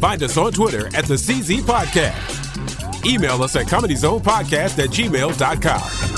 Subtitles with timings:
[0.00, 3.04] Find us on Twitter at the CZ Podcast.
[3.04, 6.10] Email us at comedyzonepodcast at gmail.com.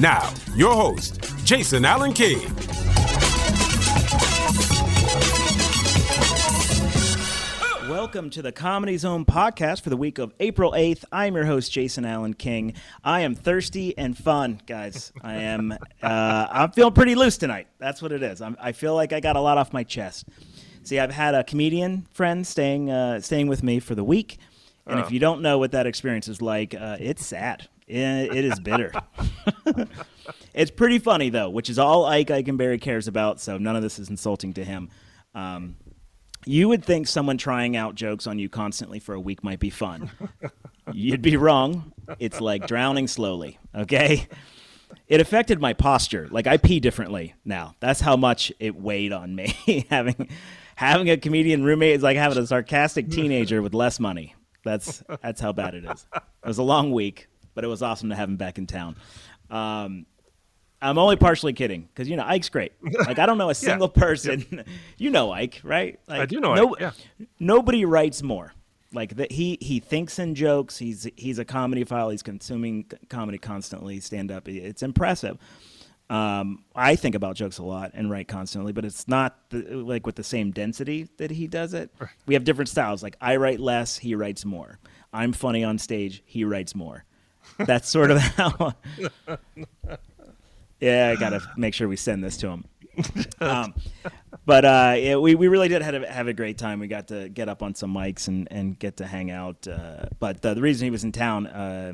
[0.00, 2.65] Now, your host, Jason Allen King.
[8.06, 11.02] Welcome to the Comedy Zone podcast for the week of April 8th.
[11.10, 12.74] I'm your host, Jason Allen King.
[13.02, 15.12] I am thirsty and fun, guys.
[15.22, 17.66] I am, uh, I'm feeling pretty loose tonight.
[17.80, 18.40] That's what it is.
[18.40, 20.28] I'm, I feel like I got a lot off my chest.
[20.84, 24.38] See, I've had a comedian friend staying, uh, staying with me for the week.
[24.86, 27.68] And if you don't know what that experience is like, uh, it's sad.
[27.88, 27.96] It,
[28.32, 28.92] it is bitter.
[30.54, 33.40] it's pretty funny, though, which is all Ike Eikenberry cares about.
[33.40, 34.90] So none of this is insulting to him.
[35.34, 35.74] Um,
[36.46, 39.68] you would think someone trying out jokes on you constantly for a week might be
[39.68, 40.10] fun.
[40.92, 41.92] You'd be wrong.
[42.20, 44.28] It's like drowning slowly, okay?
[45.08, 46.28] It affected my posture.
[46.30, 47.74] Like I pee differently now.
[47.80, 49.86] That's how much it weighed on me.
[49.90, 50.28] having
[50.76, 54.34] having a comedian roommate is like having a sarcastic teenager with less money.
[54.64, 56.06] That's that's how bad it is.
[56.14, 58.96] It was a long week, but it was awesome to have him back in town.
[59.50, 60.06] Um,
[60.86, 62.72] I'm only partially kidding because you know Ike's great.
[63.06, 64.64] Like I don't know a single person.
[64.98, 65.98] you know Ike, right?
[66.08, 67.26] Like, I do know no- Ike, yeah.
[67.38, 68.52] Nobody writes more.
[68.92, 70.78] Like that, he he thinks in jokes.
[70.78, 72.10] He's he's a comedy file.
[72.10, 74.00] He's consuming comedy constantly.
[74.00, 74.48] Stand up.
[74.48, 75.38] It's impressive.
[76.08, 80.06] Um, I think about jokes a lot and write constantly, but it's not the, like
[80.06, 81.90] with the same density that he does it.
[82.26, 83.02] We have different styles.
[83.02, 84.78] Like I write less, he writes more.
[85.12, 87.04] I'm funny on stage, he writes more.
[87.58, 88.74] That's sort of how.
[90.80, 92.64] Yeah, I gotta make sure we send this to him.
[93.40, 93.74] um,
[94.44, 96.80] but uh, yeah, we, we really did have a, have a great time.
[96.80, 99.66] We got to get up on some mics and, and get to hang out.
[99.66, 101.92] Uh, but uh, the reason he was in town uh,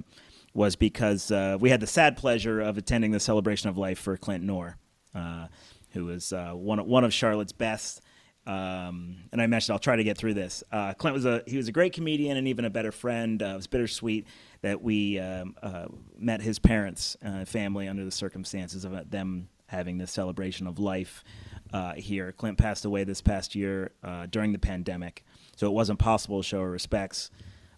[0.54, 4.16] was because uh, we had the sad pleasure of attending the celebration of life for
[4.16, 4.76] Clint Noor,
[5.15, 5.47] uh,
[5.91, 8.03] who was uh, one of, one of Charlotte's best.
[8.47, 10.65] Um, and I mentioned I'll try to get through this.
[10.72, 13.41] Uh, Clint was a he was a great comedian and even a better friend.
[13.41, 14.26] Uh, it was bittersweet
[14.62, 15.86] that we um, uh,
[16.16, 21.24] met his parents' uh, family under the circumstances of them having this celebration of life
[21.72, 22.32] uh, here.
[22.32, 25.24] Clint passed away this past year uh, during the pandemic,
[25.56, 27.30] so it wasn't possible to show our respects.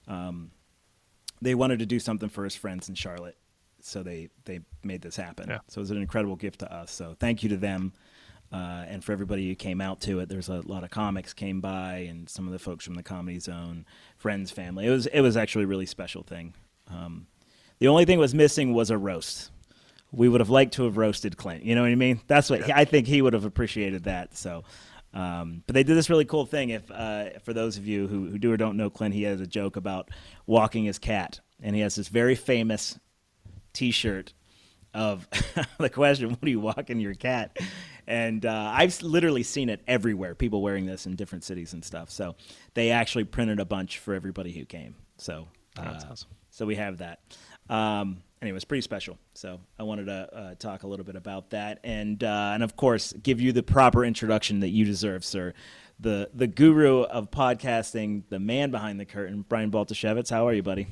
[0.06, 0.50] Um,
[1.40, 3.36] they wanted to do something for his friends in Charlotte,
[3.80, 5.48] so they they made this happen.
[5.48, 5.58] Yeah.
[5.68, 6.90] So it was an incredible gift to us.
[6.90, 7.92] So thank you to them.
[8.52, 11.60] Uh, and for everybody who came out to it, there's a lot of comics came
[11.60, 13.84] by, and some of the folks from the Comedy Zone,
[14.16, 14.86] friends, family.
[14.86, 16.54] It was it was actually a really special thing.
[16.88, 17.26] Um,
[17.78, 19.50] the only thing was missing was a roast.
[20.12, 21.64] We would have liked to have roasted Clint.
[21.64, 22.20] You know what I mean?
[22.26, 24.36] That's what I think he would have appreciated that.
[24.36, 24.62] So,
[25.12, 26.70] um, but they did this really cool thing.
[26.70, 29.40] If uh, for those of you who, who do or don't know Clint, he has
[29.40, 30.10] a joke about
[30.46, 32.98] walking his cat, and he has this very famous
[33.72, 34.32] T-shirt
[34.92, 35.26] of
[35.78, 37.58] the question, "What are you walking your cat?"
[38.06, 40.34] And uh, I've literally seen it everywhere.
[40.34, 42.10] People wearing this in different cities and stuff.
[42.10, 42.36] So
[42.74, 44.94] they actually printed a bunch for everybody who came.
[45.16, 46.30] So uh, That's awesome.
[46.54, 47.18] So we have that.
[47.68, 49.18] Um, anyway, it's pretty special.
[49.34, 52.76] So I wanted to uh, talk a little bit about that, and uh, and of
[52.76, 55.52] course, give you the proper introduction that you deserve, sir.
[55.98, 60.30] The the guru of podcasting, the man behind the curtain, Brian Baltashevitz.
[60.30, 60.86] How are you, buddy?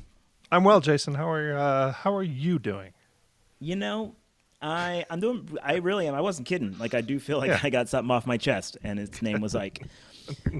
[0.51, 1.13] I'm well, Jason.
[1.15, 2.91] How are uh, how are you doing?
[3.61, 4.15] You know,
[4.61, 5.47] I I'm doing.
[5.63, 6.13] I really am.
[6.13, 6.77] I wasn't kidding.
[6.77, 7.59] Like I do feel like Yeah.
[7.63, 9.85] I got something off my chest, and its name was Ike.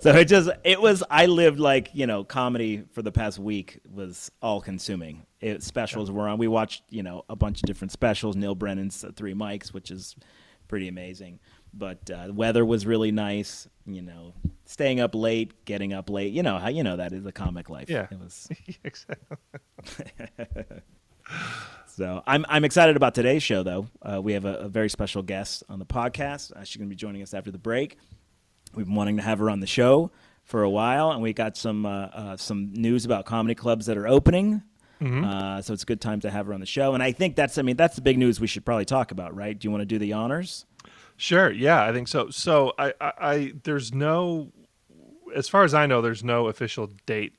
[0.00, 1.02] so it just it was.
[1.10, 5.26] I lived like you know, comedy for the past week was all consuming.
[5.40, 6.38] It, specials were on.
[6.38, 8.36] We watched you know a bunch of different specials.
[8.36, 10.16] Neal Brennan's Three Mics, which is
[10.68, 11.40] pretty amazing.
[11.72, 13.68] But uh, the weather was really nice.
[13.86, 14.34] You know,
[14.64, 16.32] staying up late, getting up late.
[16.32, 17.90] You know how you know that is the comic life.
[17.90, 18.06] Yeah.
[18.10, 18.48] it was.
[18.84, 19.36] Exactly.
[21.96, 23.86] So I'm I'm excited about today's show, though.
[24.02, 26.52] Uh, we have a, a very special guest on the podcast.
[26.52, 27.96] Uh, she's going to be joining us after the break.
[28.74, 30.10] We've been wanting to have her on the show
[30.42, 33.96] for a while, and we got some uh, uh, some news about comedy clubs that
[33.96, 34.62] are opening.
[35.24, 36.94] Uh, so it's a good time to have her on the show.
[36.94, 39.36] And I think that's I mean that's the big news we should probably talk about,
[39.36, 39.56] right?
[39.56, 40.64] Do you want to do the honors?
[41.16, 41.50] Sure.
[41.50, 42.30] Yeah, I think so.
[42.30, 44.50] So I, I, I there's no,
[45.36, 47.34] as far as I know, there's no official date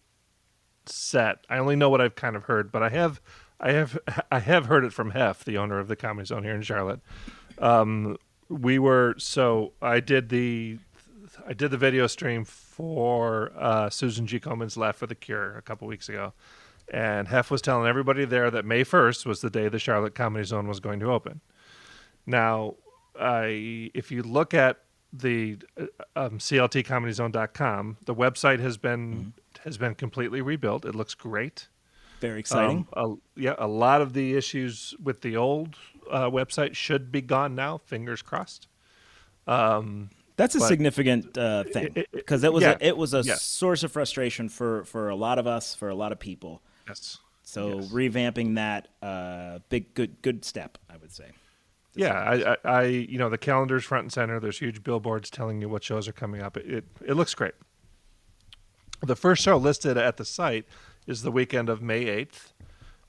[0.85, 1.39] set.
[1.49, 3.19] I only know what I've kind of heard, but I have,
[3.59, 3.97] I have,
[4.31, 7.01] I have heard it from Hef, the owner of the Comedy Zone here in Charlotte.
[7.57, 8.17] Um,
[8.49, 10.77] we were so I did the
[11.47, 14.39] I did the video stream for uh, Susan G.
[14.39, 16.33] Komen's Laugh for the Cure a couple weeks ago,
[16.91, 20.45] and Hef was telling everybody there that May first was the day the Charlotte Comedy
[20.45, 21.41] Zone was going to open.
[22.25, 22.75] Now,
[23.19, 24.79] I if you look at
[25.11, 25.85] the uh,
[26.15, 29.29] um, CLTComedyZone.com, the website has been mm-hmm.
[29.63, 30.85] has been completely rebuilt.
[30.85, 31.67] It looks great.
[32.19, 32.87] Very exciting.
[32.93, 35.75] Um, a, yeah, a lot of the issues with the old
[36.09, 37.77] uh, website should be gone now.
[37.77, 38.67] Fingers crossed.
[39.47, 43.21] Um, That's a significant uh, thing because it, it, was yeah, a, it was a
[43.21, 43.43] yes.
[43.43, 46.61] source of frustration for for a lot of us, for a lot of people.
[46.87, 47.19] Yes.
[47.43, 47.89] So yes.
[47.89, 51.31] revamping that, uh, big good good step, I would say.
[51.97, 54.39] Yeah, I, I, I, you know, the calendar's front and center.
[54.39, 56.57] There's huge billboards telling you what shows are coming up.
[56.57, 57.53] It, it, it looks great.
[59.01, 60.65] The first show listed at the site
[61.07, 62.53] is the weekend of May 8th.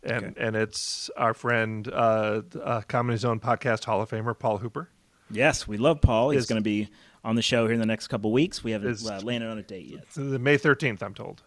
[0.03, 0.35] And, okay.
[0.39, 4.91] and it's our friend, uh, uh, Comedy Zone podcast Hall of Famer, Paul Hooper.
[5.31, 6.31] Yes, we love Paul.
[6.31, 6.89] He's going to be
[7.25, 8.63] on the show here in the next couple weeks.
[8.63, 10.05] We haven't is, uh, landed on a date yet.
[10.11, 10.21] So.
[10.21, 11.43] May 13th, I'm told,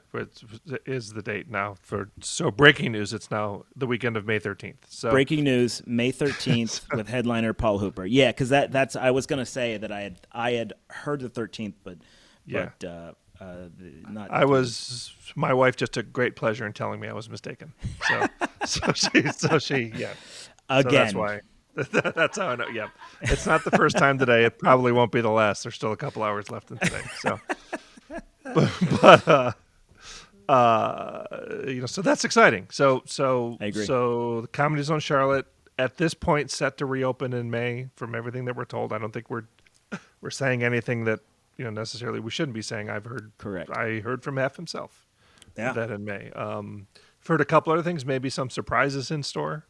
[0.85, 1.77] is the date now.
[1.81, 4.75] For So breaking news, it's now the weekend of May 13th.
[4.89, 8.05] So Breaking news, May 13th with headliner Paul Hooper.
[8.05, 11.21] Yeah, because that, that's I was going to say that I had I had heard
[11.21, 11.99] the 13th, but,
[12.45, 12.71] yeah.
[12.77, 13.55] but uh, uh,
[14.09, 14.31] not.
[14.31, 15.13] I was.
[15.35, 17.73] My wife just took great pleasure in telling me I was mistaken.
[18.07, 18.27] So,
[18.65, 20.13] so she, so she, yeah.
[20.69, 20.91] Again.
[20.91, 21.41] So that's why.
[22.15, 22.67] that's how I know.
[22.67, 22.89] Yeah,
[23.21, 24.43] it's not the first time today.
[24.43, 25.63] It probably won't be the last.
[25.63, 27.01] There's still a couple hours left in today.
[27.19, 27.39] So,
[28.43, 28.71] but,
[29.01, 29.51] but uh,
[30.51, 31.23] uh,
[31.67, 32.67] you know, so that's exciting.
[32.71, 33.85] So, so, I agree.
[33.85, 35.45] so the Comedy Zone Charlotte
[35.77, 37.87] at this point set to reopen in May.
[37.95, 39.45] From everything that we're told, I don't think we're
[40.21, 41.21] we're saying anything that
[41.59, 42.89] you know necessarily we shouldn't be saying.
[42.89, 43.69] I've heard correct.
[43.69, 45.05] I heard from Hef himself.
[45.57, 45.73] Yeah.
[45.73, 46.31] That in May.
[46.31, 46.87] Um,
[47.21, 48.05] I've heard a couple other things.
[48.05, 49.65] Maybe some surprises in store.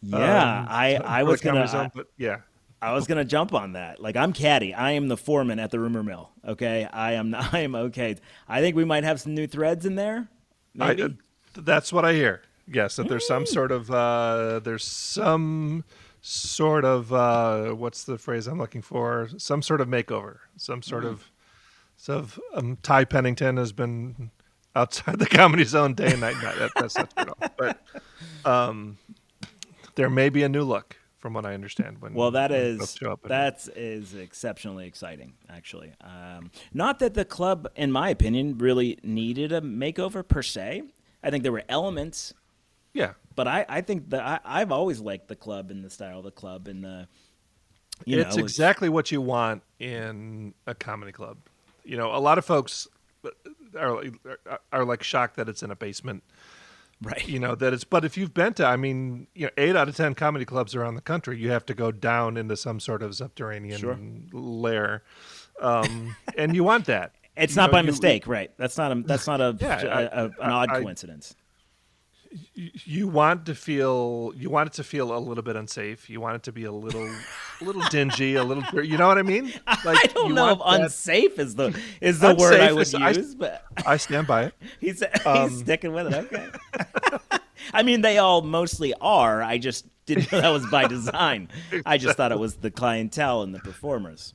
[0.00, 1.68] Yeah, um, I I was gonna.
[1.68, 2.38] Zone, yeah.
[2.80, 4.00] I was gonna jump on that.
[4.00, 4.72] Like I'm caddy.
[4.72, 6.30] I am the foreman at the rumor mill.
[6.46, 7.30] Okay, I am.
[7.30, 8.16] Not, I am okay.
[8.48, 10.28] I think we might have some new threads in there.
[10.74, 11.02] Maybe.
[11.02, 11.08] I, uh,
[11.54, 12.42] that's what I hear.
[12.66, 13.48] Yes, that there's some mm.
[13.48, 15.84] sort of uh, there's some
[16.26, 19.28] sort of uh, what's the phrase I'm looking for?
[19.38, 20.38] Some sort of makeover.
[20.56, 21.10] Some sort mm.
[21.10, 21.30] of
[21.96, 24.30] so um, Ty Pennington has been
[24.74, 26.36] outside the comedy zone day and night.
[26.42, 27.38] that, that's at all.
[27.56, 27.80] But
[28.44, 28.98] um,
[29.94, 32.00] there may be a new look from what I understand.
[32.00, 35.92] When well, that is that is exceptionally exciting, actually.
[36.00, 40.82] Um, not that the club, in my opinion, really needed a makeover per se.
[41.22, 42.34] I think there were elements
[42.96, 43.12] yeah.
[43.34, 46.24] But I, I think that I, have always liked the club and the style of
[46.24, 47.08] the club and the.
[48.04, 51.38] You it's know, exactly what you want in a comedy club.
[51.84, 52.88] You know, a lot of folks
[53.78, 54.02] are
[54.72, 56.22] are like shocked that it's in a basement.
[57.02, 57.28] Right.
[57.28, 59.86] You know, that it's, but if you've been to, I mean, you know, eight out
[59.86, 63.02] of 10 comedy clubs around the country, you have to go down into some sort
[63.02, 63.98] of subterranean sure.
[64.32, 65.02] lair.
[65.60, 67.12] Um, and you want that.
[67.38, 68.50] It's you not know, by you, mistake, right?
[68.56, 71.34] That's not a, that's not a, yeah, a, a an odd I, coincidence
[72.54, 76.08] you want to feel you want it to feel a little bit unsafe.
[76.10, 77.08] You want it to be a little
[77.60, 79.52] a little dingy, a little you know what I mean?
[79.84, 80.80] Like, I don't know if that...
[80.80, 84.44] unsafe is the is the word I would is, use, I, but I stand by
[84.44, 84.54] it.
[84.80, 86.16] he's um, he's sticking with it.
[86.26, 86.48] Okay.
[87.72, 89.42] I mean, they all mostly are.
[89.42, 91.48] I just didn't know that was by design.
[91.84, 94.34] I just thought it was the clientele and the performers.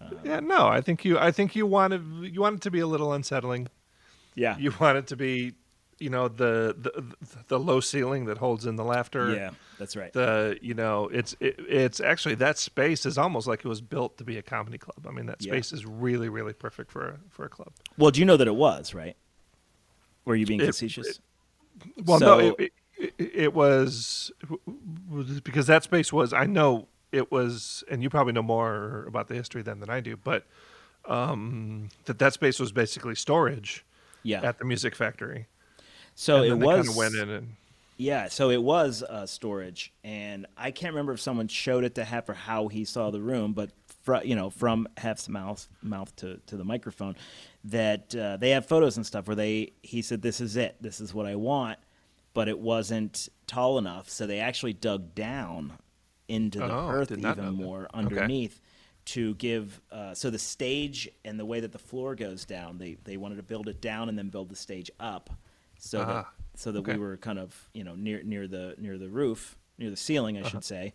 [0.00, 2.80] Uh, yeah, no, I think you I think you wanted you want it to be
[2.80, 3.68] a little unsettling.
[4.34, 4.56] Yeah.
[4.58, 5.54] You want it to be
[5.98, 7.04] you know the, the
[7.48, 9.34] the low ceiling that holds in the laughter.
[9.34, 10.12] Yeah, that's right.
[10.12, 14.18] The you know it's it, it's actually that space is almost like it was built
[14.18, 15.06] to be a comedy club.
[15.08, 15.76] I mean that space yeah.
[15.76, 17.72] is really really perfect for a, for a club.
[17.96, 19.16] Well, do you know that it was right?
[20.24, 21.06] Were you being it, facetious?
[21.06, 21.18] It,
[22.04, 22.72] well, so, no, it,
[23.18, 24.32] it, was
[25.44, 26.32] because that space was.
[26.32, 30.00] I know it was, and you probably know more about the history than than I
[30.00, 30.46] do, but
[31.06, 33.84] um, that that space was basically storage.
[34.22, 34.40] Yeah.
[34.42, 35.46] At the Music Factory
[36.16, 37.56] so it was went in and
[37.98, 42.04] yeah, so it was uh, storage, and I can't remember if someone showed it to
[42.04, 43.70] Hef or how he saw the room, but
[44.02, 47.16] fr- you know, from Hef's mouth mouth to, to the microphone,
[47.64, 50.76] that uh, they have photos and stuff where they he said, "This is it.
[50.80, 51.78] This is what I want,"
[52.34, 55.72] but it wasn't tall enough, so they actually dug down
[56.28, 58.52] into the oh, earth even more underneath.
[58.52, 58.62] Okay.
[59.06, 62.96] To give uh, so the stage and the way that the floor goes down, they
[63.04, 65.30] they wanted to build it down and then build the stage up
[65.86, 66.12] so uh-huh.
[66.12, 66.26] that
[66.56, 66.94] so that okay.
[66.94, 70.36] we were kind of you know near near the near the roof, near the ceiling,
[70.36, 70.50] I uh-huh.
[70.50, 70.92] should say,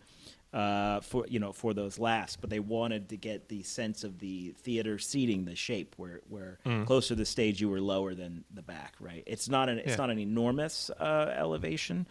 [0.52, 2.36] uh, for you know for those laughs.
[2.36, 6.58] But they wanted to get the sense of the theater seating, the shape where where
[6.66, 6.86] mm.
[6.86, 8.94] closer to the stage you were lower than the back.
[9.00, 9.22] Right?
[9.26, 9.96] It's not an it's yeah.
[9.96, 12.06] not an enormous uh, elevation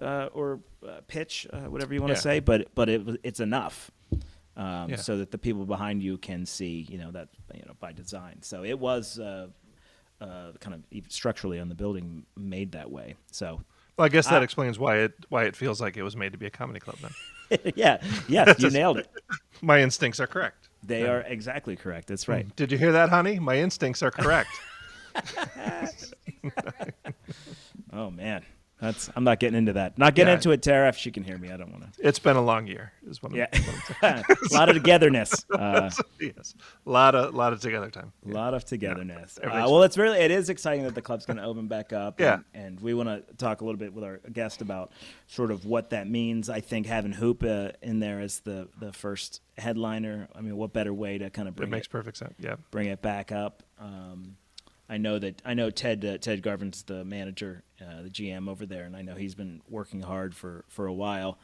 [0.00, 2.20] uh, or uh, pitch, uh, whatever you want to yeah.
[2.20, 3.90] say, but but it it's enough.
[4.56, 4.96] um, Yeah.
[4.96, 8.42] so that the people behind you can see, you know, that you know by design.
[8.42, 9.48] So it was uh,
[10.20, 13.14] uh, kind of structurally on the building made that way.
[13.30, 13.60] So
[13.96, 16.32] Well, I guess that I- explains why it why it feels like it was made
[16.32, 16.96] to be a comedy club.
[17.00, 19.08] Then yeah, yes, you nailed it.
[19.62, 20.68] my instincts are correct.
[20.82, 22.08] They are exactly correct.
[22.08, 22.46] That's right.
[22.56, 23.38] Did you hear that, honey?
[23.38, 24.50] My instincts are correct.
[27.92, 28.44] Oh man,
[28.80, 29.98] that's I'm not getting into that.
[29.98, 30.36] Not getting Yeah.
[30.36, 30.88] into it, Tara.
[30.88, 32.06] If she can hear me, I don't want to.
[32.06, 32.92] it's been a long year.
[33.08, 33.46] Is what Yeah,
[34.02, 35.44] I'm a lot of togetherness.
[35.60, 36.54] Uh, yes,
[36.86, 38.12] a lot of lot of together time.
[38.26, 39.38] A lot of togetherness.
[39.42, 42.18] Uh, well, it's really it is exciting that the club's going to open back up.
[42.20, 42.40] Yeah.
[42.54, 44.92] and, and we want to talk a little bit with our guest about
[45.26, 46.48] sort of what that means.
[46.48, 50.28] I think having Hoop uh, in there as the the first headliner.
[50.34, 52.34] I mean, what better way to kind of bring It makes it, perfect sense.
[52.38, 52.56] Yeah.
[52.70, 53.62] bring it back up?
[53.78, 54.36] Um,
[54.90, 58.66] I know that I know Ted uh, Ted Garvin's the manager, uh, the GM over
[58.66, 61.38] there, and I know he's been working hard for for a while,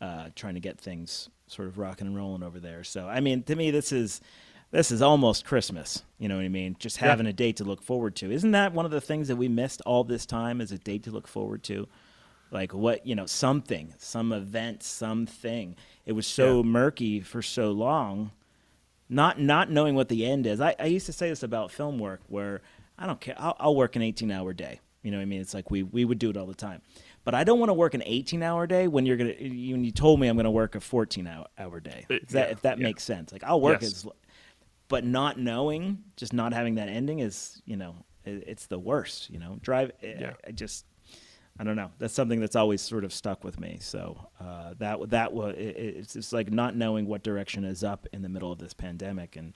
[0.00, 2.82] uh, trying to get things sort of rocking and rolling over there.
[2.84, 4.22] So I mean, to me, this is
[4.70, 6.02] this is almost Christmas.
[6.18, 6.74] You know what I mean?
[6.78, 7.08] Just Yeah.
[7.10, 8.32] having a date to look forward to.
[8.32, 10.62] Isn't that one of the things that we missed all this time?
[10.62, 11.86] Is a date to look forward to?
[12.50, 15.76] Like what you know, something, some event, something.
[16.06, 16.62] It was so Yeah.
[16.62, 18.30] murky for so long
[19.08, 20.60] not not knowing what the end is.
[20.60, 22.60] I, I used to say this about film work where
[22.98, 23.34] I don't care.
[23.38, 24.80] I'll, I'll work an 18 hour day.
[25.02, 25.40] You know what I mean?
[25.40, 26.82] It's like we, we would do it all the time.
[27.24, 29.90] But I don't want to work an 18 hour day when you're gonna when you
[29.92, 32.06] told me I'm gonna work a 14 hour, hour day.
[32.10, 32.82] Uh, If that, yeah, if that yeah.
[32.84, 33.32] makes sense.
[33.32, 34.04] Like I'll work Yes.
[34.04, 34.06] as,
[34.88, 39.30] but not knowing, just not having that ending is you know it, it's the worst.
[39.30, 39.90] You know, drive.
[40.02, 40.34] Yeah.
[40.44, 40.86] I, I just
[41.58, 41.90] I don't know.
[41.98, 43.78] That's something that's always sort of stuck with me.
[43.80, 48.06] So uh, that that was it, it's just like not knowing what direction is up
[48.12, 49.54] in the middle of this pandemic, and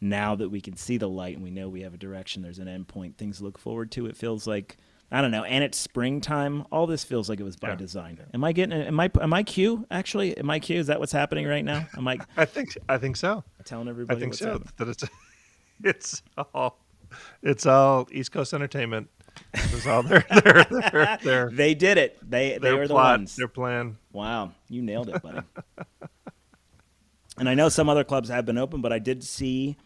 [0.00, 2.58] now that we can see the light and we know we have a direction, there's
[2.58, 4.06] an end point, things to look forward to.
[4.06, 4.76] It feels like
[5.12, 6.64] I don't know, and it's springtime.
[6.70, 7.74] All this feels like it was by Yeah.
[7.74, 8.20] design.
[8.32, 8.80] Am I getting?
[8.80, 9.10] Am I?
[9.20, 9.84] Am I Q?
[9.90, 10.78] Actually, am I Q?
[10.78, 11.86] Is that what's happening right now?
[11.96, 13.42] Am I I think I think so.
[13.64, 14.16] telling everybody.
[14.16, 14.52] I think so.
[14.52, 14.68] happening?
[14.76, 15.04] That it's
[15.82, 16.22] it's
[16.54, 16.78] all
[17.42, 19.08] it's all East Coast entertainment.
[19.52, 22.16] It's all their their their their, They did it.
[22.22, 23.34] They they were the plot, ones.
[23.36, 23.96] their plan.
[24.12, 25.40] Wow, you nailed it, buddy.
[27.38, 29.76] and I know some other clubs have been open, but I did see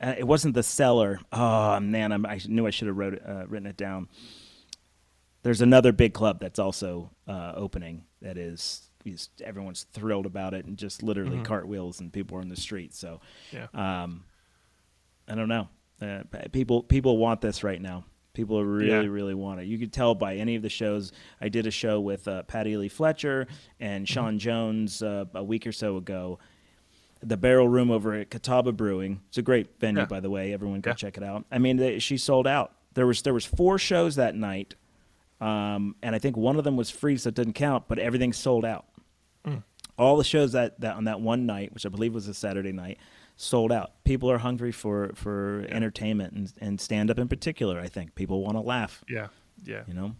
[0.00, 1.20] uh, it wasn't the Cellar.
[1.32, 4.08] Oh man, I'm, I knew I should have wrote it, uh, written it down.
[5.42, 8.04] There's another big club that's also uh, opening.
[8.20, 12.48] That is, is everyone's thrilled about it, and just literally cartwheels and people are in
[12.50, 12.94] the street.
[12.94, 13.66] So Yeah.
[13.72, 14.24] um,
[15.26, 15.68] I don't know.
[16.02, 18.04] Uh, people people want this right now.
[18.32, 19.12] People really Yeah.
[19.12, 19.66] really want it.
[19.66, 21.12] You could tell by any of the shows.
[21.40, 23.46] I did a show with uh, Patty Lee Fletcher
[23.80, 24.12] and Mm-hmm.
[24.12, 26.38] Sean Jones uh, a week or so ago.
[27.22, 29.20] The Barrel Room over at Catawba Brewing.
[29.28, 30.06] It's a great venue, Yeah.
[30.06, 30.52] by the way.
[30.52, 30.94] Everyone go Yeah.
[30.94, 31.44] check it out.
[31.50, 32.72] I mean, they, she sold out.
[32.94, 34.74] There was there was four shows that night,
[35.40, 37.84] um, and I think one of them was free, so it didn't count.
[37.88, 38.86] But everything sold out.
[39.46, 39.62] Mm.
[39.98, 42.72] All the shows that, that on that one night, which I believe was a Saturday
[42.72, 42.98] night,
[43.36, 44.02] sold out.
[44.04, 47.78] People are hungry for for entertainment and, and stand up in particular.
[47.78, 49.04] I think people want to laugh.
[49.08, 49.28] Yeah.
[49.64, 49.82] Yeah.
[49.86, 50.16] You know.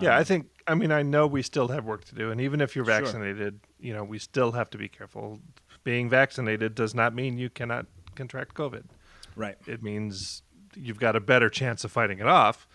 [0.00, 0.46] yeah, I think.
[0.66, 2.94] I mean, I know we still have work to do, and even if you're Sure.
[3.00, 5.38] vaccinated, you know, we still have to be careful.
[5.86, 8.86] Being vaccinated does not mean you cannot contract COVID.
[9.36, 9.56] Right.
[9.68, 10.42] It means
[10.74, 12.66] you've got a better chance of fighting it off.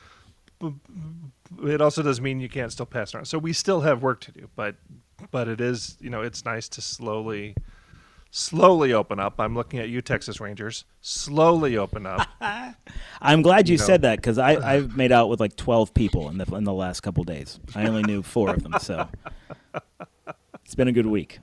[1.62, 3.26] It also does mean you can't still pass it around.
[3.26, 4.78] So we still have work to do, but
[5.30, 7.54] but it is you know it's nice to slowly
[8.30, 9.42] slowly open up.
[9.42, 10.86] I'm looking at you, Texas Rangers.
[11.02, 12.26] Slowly open up.
[13.22, 13.84] I'm glad you know.
[13.84, 16.72] said that because I I've made out with like 12 people in the in the
[16.72, 17.60] last couple days.
[17.76, 19.10] I only knew four of them, so
[20.64, 21.40] it's been a good week.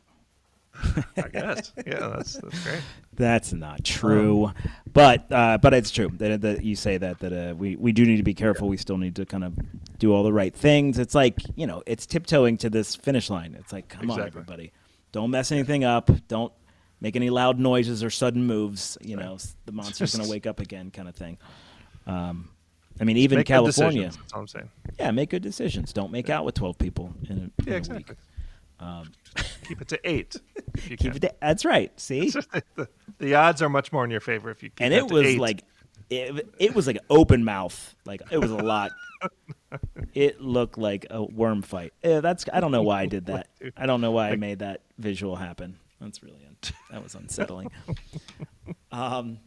[1.16, 1.72] I guess.
[1.86, 2.80] Yeah, that's that's great.
[3.14, 4.52] That's not true,
[4.92, 8.04] but uh, but it's true that, that you say that that uh, we we do
[8.04, 8.68] need to be careful.
[8.68, 9.54] We still need to kind of
[9.98, 10.98] do all the right things.
[10.98, 13.56] It's like you know, it's tiptoeing to this finish line.
[13.58, 14.72] It's like, come on, everybody,
[15.12, 16.10] don't mess anything up.
[16.28, 16.52] Don't
[17.00, 18.96] make any loud noises or sudden moves.
[19.00, 21.38] You know, the monster's going to wake up again, kind of thing.
[22.06, 22.50] Um,
[23.00, 24.68] I mean, even Make good California, That's all I'm saying.
[24.98, 25.92] yeah, make good decisions.
[25.92, 28.04] Don't make out with twelve people in a, in Yeah, a exactly.
[28.08, 28.18] week.
[28.80, 29.10] Um,
[29.64, 30.36] Keep it to eight.
[30.74, 31.24] if you Keep can.
[31.24, 31.36] it.
[31.40, 31.92] That's right.
[32.00, 32.30] See,
[32.76, 35.14] the, the odds are much more in your favor if you keep and it to
[35.14, 35.38] was eight.
[35.40, 35.64] like
[36.10, 38.92] it, it was like open mouth like it was a lot
[40.14, 43.48] it looked like a worm fight Eh, that's i don't know why i did that
[43.76, 46.56] i don't know why i made that visual happen that's really un-
[46.90, 47.70] that was unsettling
[48.92, 49.38] um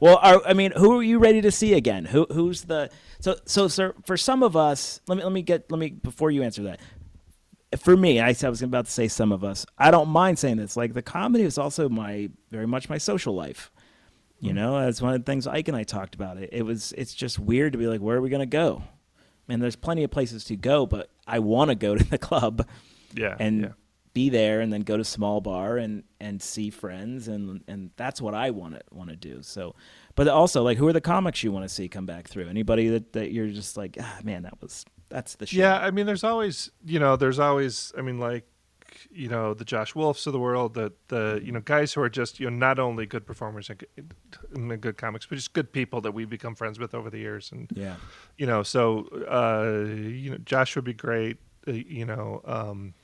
[0.00, 3.36] well are, i mean who are you ready to see again who who's the so
[3.46, 6.42] so sir for some of us let me let me get let me before you
[6.42, 6.80] answer that
[7.76, 9.66] for me, I, I was about to say some of us.
[9.76, 10.76] I don't mind saying this.
[10.76, 13.70] Like the comedy is also my very much my social life.
[14.40, 16.38] You know, that's one of the things Ike and I talked about.
[16.38, 18.84] It, it was it's just weird to be like, where are we going to go?
[19.48, 22.66] And there's plenty of places to go, but I want to go to the club.
[23.14, 23.68] Yeah, and yeah.
[24.12, 28.20] be there and then go to small bar and and see friends and and that's
[28.20, 29.42] what I want to want to do.
[29.42, 29.74] So,
[30.14, 32.48] but also like who are the comics you want to see come back through?
[32.48, 35.58] Anybody that that you're just like, ah, man, that was that's the shit.
[35.60, 38.44] Yeah, I mean, there's always, you know, there's always, I mean, like,
[39.10, 42.08] you know, the Josh Wolfs of the world, the the you know guys who are
[42.08, 44.14] just you know not only good performers and good,
[44.54, 47.52] and good comics, but just good people that we've become friends with over the years,
[47.52, 47.96] and Yeah.
[48.38, 51.36] you know, so uh, you know, Josh would be great.
[51.66, 52.94] Uh, you know, um,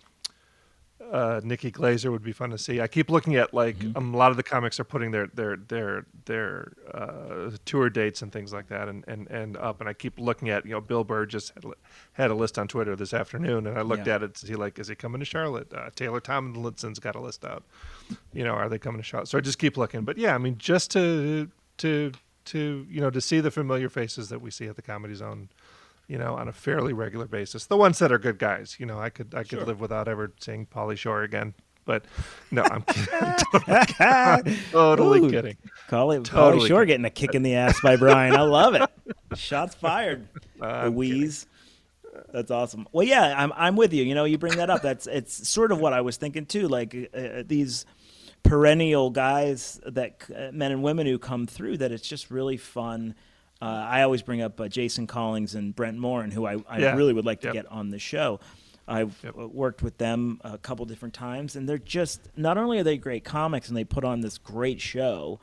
[1.12, 2.80] uh, Nikki Glazer would be fun to see.
[2.80, 5.56] I keep looking at like um, a lot of the comics are putting their their
[5.56, 9.80] their their uh, tour dates and things like that, and, and and up.
[9.80, 11.72] And I keep looking at you know Bill Burr just had, a-
[12.14, 14.16] had a list on Twitter this afternoon, and I looked Yeah.
[14.16, 15.72] at it to see like is he coming to Charlotte?
[15.72, 17.62] Uh, Taylor Tomlinson's got a list out.
[18.32, 19.28] You know, are they coming to Charlotte?
[19.28, 20.02] So I just keep looking.
[20.02, 22.12] But yeah, I mean, just to to
[22.46, 25.48] to you know to see the familiar faces that we see at the Comedy Zone
[26.08, 27.66] you know, on a fairly regular basis.
[27.66, 30.32] The ones that are good guys, you know, I could I could live without ever
[30.40, 31.54] seeing Pauly Shore again.
[31.86, 32.04] But
[32.50, 34.56] no, I'm kidding.
[34.70, 35.30] totally Ooh.
[35.30, 35.56] kidding.
[35.88, 36.52] Call it Totally.
[36.52, 38.34] Totally Shore getting a kick in the ass by Brian.
[38.34, 38.88] I love it.
[39.36, 40.26] Shots fired.
[40.60, 41.46] I'm Louise.
[42.32, 42.86] That's awesome.
[42.92, 44.04] Well, yeah, I'm I'm with you.
[44.04, 44.82] You know, you bring that up.
[44.82, 46.68] That's it's sort of what I was thinking too.
[46.68, 47.86] Like uh, these
[48.42, 51.78] perennial guys that uh, men and women who come through.
[51.78, 53.14] That it's just really fun.
[53.62, 56.96] Uh, I always bring up uh, Jason Collins and Brent Morin, who I, I Yeah.
[56.96, 57.54] really would like to Yep.
[57.54, 58.40] get on the show.
[58.86, 59.34] I've Yep.
[59.36, 63.24] worked with them a couple different times, and they're just not only are they great
[63.24, 65.40] comics and they put on this great show,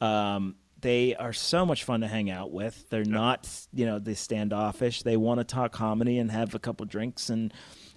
[0.00, 2.88] um, they are so much fun to hang out with.
[2.90, 5.02] They're not, you know, they standoffish.
[5.02, 7.52] They want to talk comedy and have a couple drinks and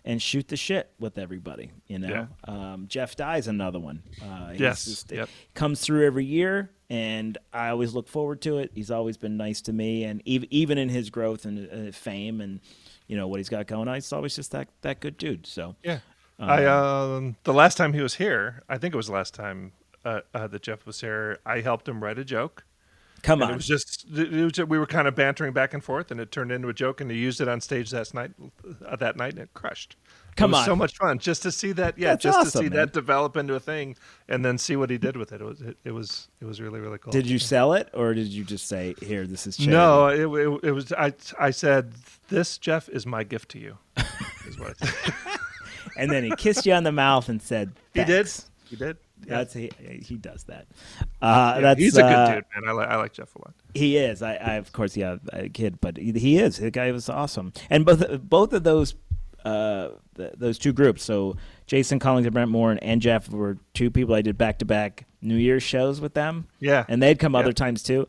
[0.05, 1.71] and shoot the shit with everybody.
[1.87, 4.01] You know, um, Jeff Dye's another one.
[4.23, 5.27] Uh, Yes, just- yep.
[5.53, 8.71] comes through every year, and I always look forward to it.
[8.73, 12.41] He's always been nice to me, and ev- even in his growth and uh, fame
[12.41, 12.59] and
[13.07, 15.45] you know what he's got going on, he's always just that that good dude.
[15.47, 15.99] So Yeah.
[16.41, 19.73] I um the last time he was here, I think it was the last time
[20.05, 21.39] uh, uh, that Jeff was here.
[21.45, 22.63] I helped him write a joke.
[23.23, 25.83] come And on, it was just it was we were kind of bantering back and
[25.83, 27.01] forth, and it turned into a joke.
[27.01, 28.31] And he used it on stage that night.
[28.85, 29.97] Uh, that night, and it crushed.
[30.39, 30.65] Come it was on.
[30.65, 31.97] so much fun just to see that.
[31.97, 32.71] Yeah, That's just to see man.
[32.73, 33.95] that develop into a thing,
[34.27, 35.41] and then see what he did with it.
[35.41, 37.11] It was it, it was it was really really cool.
[37.11, 39.71] did you sell it or did you just say here this is charity?
[39.73, 40.91] No, it, it, it was.
[40.93, 41.93] I I said
[42.29, 43.77] this, Jeff, is my gift to you.
[44.47, 44.75] Is what
[45.97, 48.27] and then he kissed you on the mouth and said he did.
[48.69, 48.97] He did.
[49.25, 49.37] Yeah.
[49.39, 49.69] That's he,
[50.01, 50.67] he does that.
[51.21, 52.69] Uh, Yeah, that's he's a good uh, dude, man.
[52.69, 53.53] I like I like Jeff a lot.
[53.73, 54.21] He is.
[54.21, 56.57] I, I of course, yeah, a kid, but he, he is.
[56.57, 57.51] The guy was awesome.
[57.69, 58.95] And both both of those
[59.49, 61.03] uh, th- those two groups.
[61.03, 64.65] So Jason Collins and Brent Morin and Jeff were two people I did back to
[64.65, 66.47] back New Year's shows with them.
[66.59, 66.85] Yeah.
[66.87, 67.39] and they'd come Yeah.
[67.39, 68.07] other times too.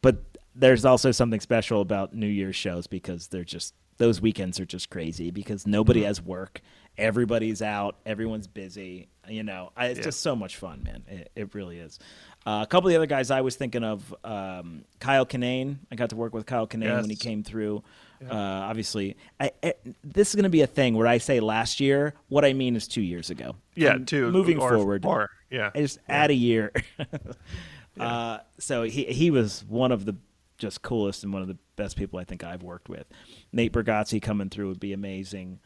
[0.00, 0.16] But
[0.54, 4.90] there's also something special about New Year's shows because they're just those weekends are just
[4.90, 6.06] crazy because nobody Mm-hmm.
[6.08, 6.60] has work.
[6.98, 7.96] Everybody's out.
[8.04, 9.08] Everyone's busy.
[9.28, 10.04] You know, I, it's Yeah.
[10.06, 11.04] just so much fun, man.
[11.08, 11.98] It, it really is.
[12.44, 15.76] Uh, a couple of the other guys I was thinking of, um, Kyle Kinane.
[15.90, 17.82] I got to work with Kyle Kinane when he came through.
[18.30, 21.80] Uh, obviously, I, I, this is going to be a thing where I say last
[21.80, 22.14] year.
[22.28, 23.56] What I mean is two years ago.
[23.74, 25.30] Yeah, And two Moving or forward, more.
[25.50, 26.72] Yeah, I just add a year.
[28.00, 30.16] uh, so he he was one of the
[30.58, 33.06] just coolest and one of the best people I think I've worked with.
[33.52, 35.58] Nate Bargatze coming through would be amazing.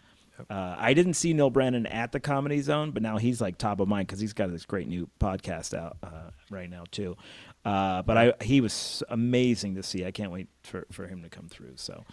[0.51, 3.81] Uh, I didn't see Neal Brennan at the Comedy Zone, but now he's like top
[3.81, 7.17] of mind because he's got this great new podcast out uh, right now too.
[7.65, 10.05] Uh, but I he was amazing to see.
[10.05, 11.73] I can't wait for, for him to come through.
[11.77, 12.05] So,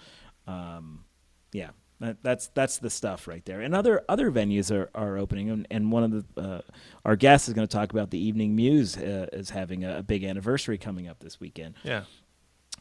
[0.47, 1.05] um,
[1.51, 3.61] yeah, that, that's that's the stuff right there.
[3.61, 6.61] And other other venues are, are opening, and, and one of the uh,
[7.05, 10.03] our guests is going to talk about the Evening Muse uh, is having a, a
[10.03, 12.03] big anniversary coming up this weekend yeah.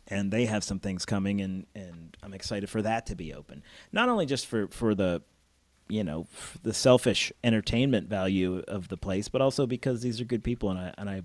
[0.09, 3.63] and they have some things coming and and I'm excited for that to be open.
[3.93, 5.23] Not only just for for the
[5.89, 6.27] you know
[6.63, 10.79] the selfish entertainment value of the place, but also because these are good people and
[10.79, 11.23] I and I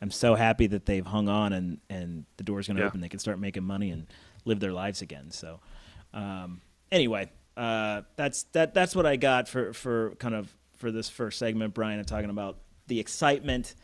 [0.00, 2.88] am so happy that they've hung on and and the door's going to Yeah.
[2.88, 3.00] open.
[3.00, 4.06] They can start making money and
[4.44, 5.30] live their lives again.
[5.30, 5.60] So
[6.12, 11.08] um, anyway, uh, that's that that's what I got for for kind of for this
[11.08, 13.74] first segment, Brian, and talking about the excitement.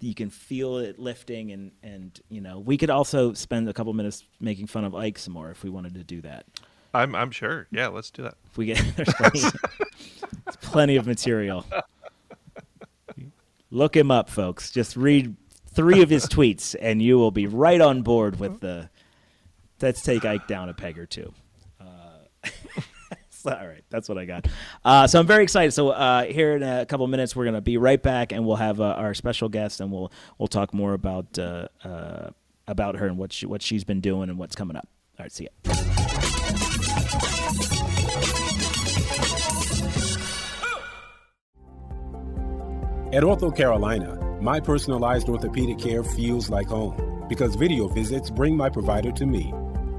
[0.00, 3.92] You can feel it lifting, and and you know we could also spend a couple
[3.94, 6.46] minutes making fun of Ike some more if we wanted to do that.
[6.94, 7.66] I'm I'm sure.
[7.70, 8.34] Yeah, let's do that.
[8.46, 11.66] If we get there's plenty, there's plenty of material.
[13.70, 14.70] Look him up, folks.
[14.70, 15.36] Just read
[15.72, 18.88] three of his tweets, and you will be right on board with the.
[19.80, 21.32] Let's take Ike down a peg or two.
[23.60, 24.46] All right, that's what I got.
[24.84, 25.72] Uh, so I'm very excited.
[25.72, 28.80] So uh, here in a couple minutes, we're gonna be right back, and we'll have
[28.80, 32.30] uh, our special guest, and we'll we'll talk more about uh, uh,
[32.66, 34.88] about her and what she, what she's been doing and what's coming up.
[35.18, 35.50] All right, see ya.
[43.10, 48.68] At Ortho Carolina, my personalized orthopedic care feels like home because video visits bring my
[48.68, 49.50] provider to me.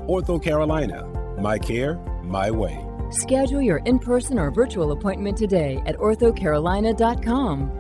[0.07, 1.05] Ortho Carolina,
[1.39, 2.85] my care, my way.
[3.11, 7.75] Schedule your in person or virtual appointment today at orthocarolina.com.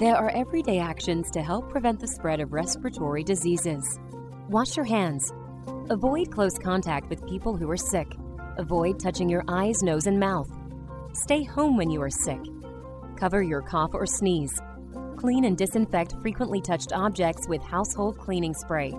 [0.00, 3.98] There are everyday actions to help prevent the spread of respiratory diseases.
[4.48, 5.32] Wash your hands.
[5.88, 8.08] Avoid close contact with people who are sick.
[8.58, 10.50] Avoid touching your eyes, nose, and mouth.
[11.12, 12.40] Stay home when you are sick.
[13.16, 14.60] Cover your cough or sneeze.
[15.16, 18.92] Clean and disinfect frequently touched objects with household cleaning spray.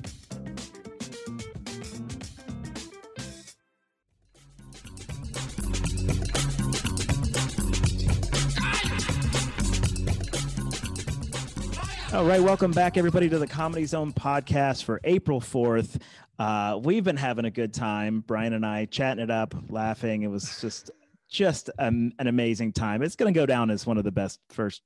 [12.17, 16.01] All right, welcome back, everybody, to the Comedy Zone podcast for April 4th.
[16.39, 20.23] Uh, we've been having a good time, Brian and I, chatting it up, laughing.
[20.23, 20.89] It was just
[21.29, 23.03] just um, an amazing time.
[23.03, 24.81] It's going to go down as one of the best first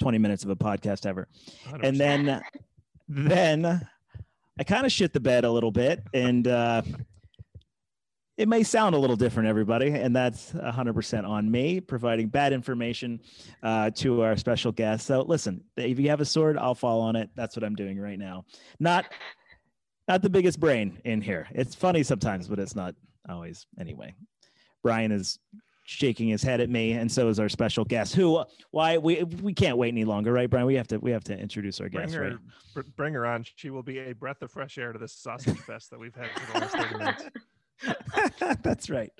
[0.00, 1.28] 20 minutes of a podcast ever.
[1.68, 1.84] 100%.
[1.84, 2.42] And then,
[3.08, 3.88] then
[4.58, 6.82] I kind of shit the bed a little bit and, uh,
[8.38, 13.20] it may sound a little different, everybody, and that's 100% on me providing bad information
[13.62, 15.06] uh, to our special guest.
[15.06, 17.30] So, listen, if you have a sword, I'll fall on it.
[17.34, 18.44] That's what I'm doing right now.
[18.80, 19.04] Not,
[20.08, 21.46] not the biggest brain in here.
[21.52, 22.94] It's funny sometimes, but it's not
[23.28, 23.66] always.
[23.78, 24.14] Anyway,
[24.82, 25.38] Brian is
[25.84, 28.14] shaking his head at me, and so is our special guest.
[28.14, 28.42] Who?
[28.70, 30.66] Why we we can't wait any longer, right, Brian?
[30.66, 32.14] We have to we have to introduce our bring guest.
[32.14, 32.38] Her,
[32.74, 32.96] right?
[32.96, 33.44] Bring her on.
[33.56, 36.30] She will be a breath of fresh air to this sausage fest that we've had
[36.30, 37.24] for the last thirty minutes.
[38.62, 39.10] that's right.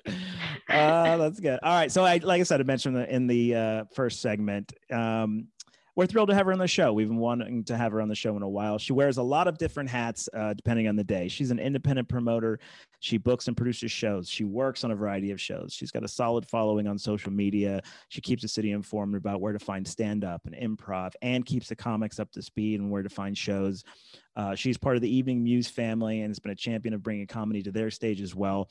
[0.69, 1.59] Uh, that's good.
[1.61, 1.91] All right.
[1.91, 5.47] So I, like I said, I mentioned in the uh, first segment, um,
[5.95, 6.91] we're thrilled to have her on the show.
[6.91, 8.79] We've been wanting to have her on the show in a while.
[8.79, 11.27] She wears a lot of different hats uh, depending on the day.
[11.27, 12.59] She's an independent promoter.
[12.99, 14.27] She books and produces shows.
[14.27, 15.73] She works on a variety of shows.
[15.73, 17.81] She's got a solid following on social media.
[18.09, 21.69] She keeps the city informed about where to find stand up and improv and keeps
[21.69, 23.83] the comics up to speed and where to find shows.
[24.35, 27.27] Uh, she's part of the Evening Muse family and has been a champion of bringing
[27.27, 28.67] comedy to their stage as well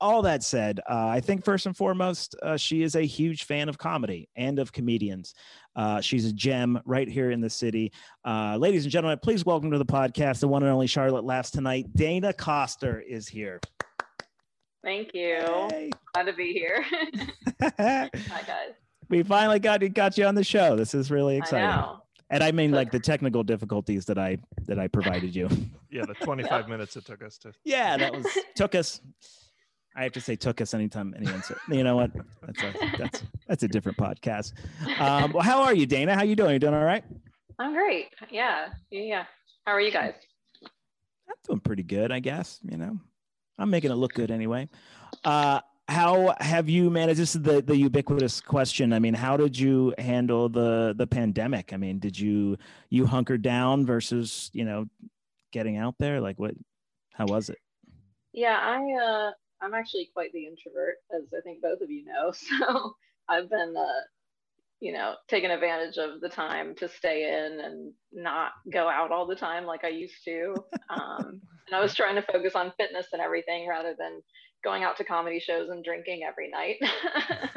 [0.00, 3.68] all that said, uh, I think first and foremost, uh, she is a huge fan
[3.68, 5.34] of comedy and of comedians.
[5.74, 7.92] Uh, she's a gem right here in the city.
[8.24, 11.50] Uh, ladies and gentlemen, please welcome to the podcast the one and only Charlotte Laughs
[11.50, 11.86] Tonight.
[11.94, 13.60] Dana Koster is here.
[14.82, 15.38] Thank you.
[15.70, 15.90] Hey.
[16.14, 16.84] Glad to be here.
[17.78, 18.74] Hi guys.
[19.08, 20.76] We finally got got you on the show.
[20.76, 21.98] This is really exciting.
[22.30, 25.48] And I mean, like the technical difficulties that I that I provided you.
[25.88, 27.54] Yeah, the 25 minutes it took us to.
[27.64, 29.00] Yeah, that was took us.
[29.96, 32.10] I have to say took us anytime anyone said, you know what?
[32.42, 34.52] That's a, that's, that's a different podcast.
[35.00, 36.14] Um, well, how are you, Dana?
[36.14, 36.52] How you doing?
[36.52, 37.02] You doing all right?
[37.58, 38.08] I'm great.
[38.30, 38.68] Yeah.
[38.90, 39.24] Yeah.
[39.64, 40.12] How are you guys?
[40.62, 42.98] I'm doing pretty good, I guess, you know,
[43.58, 44.68] I'm making it look good anyway.
[45.24, 49.56] Uh, how have you managed this is the, the ubiquitous question i mean how did
[49.56, 52.56] you handle the the pandemic i mean did you
[52.90, 54.86] you hunker down versus you know
[55.52, 56.54] getting out there like what
[57.12, 57.58] how was it
[58.32, 59.30] yeah i uh
[59.66, 62.32] I'm actually quite the introvert, as I think both of you know.
[62.58, 62.94] So
[63.28, 64.02] I've been, uh,
[64.78, 69.26] you know, taking advantage of the time to stay in and not go out all
[69.26, 70.54] the time like I used to.
[70.88, 74.22] Um, and I was trying to focus on fitness and everything rather than
[74.62, 76.76] going out to comedy shows and drinking every night.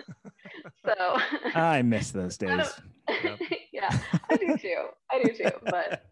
[0.85, 1.17] so
[1.53, 2.73] I miss those days.
[3.71, 3.95] yeah,
[4.31, 4.85] I do too.
[5.11, 5.51] I do too.
[5.63, 6.03] But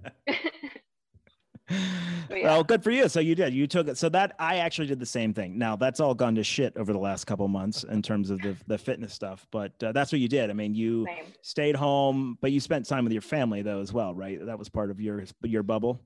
[2.30, 2.44] yeah.
[2.44, 3.10] Well, good for you.
[3.10, 3.54] So you did.
[3.54, 3.98] You took it.
[3.98, 5.58] So that I actually did the same thing.
[5.58, 8.56] Now that's all gone to shit over the last couple months in terms of the
[8.68, 9.46] the fitness stuff.
[9.52, 10.50] But uh, that's what you did.
[10.50, 11.34] I mean, you same.
[11.42, 14.44] stayed home, but you spent time with your family though as well, right?
[14.46, 16.00] That was part of your your bubble.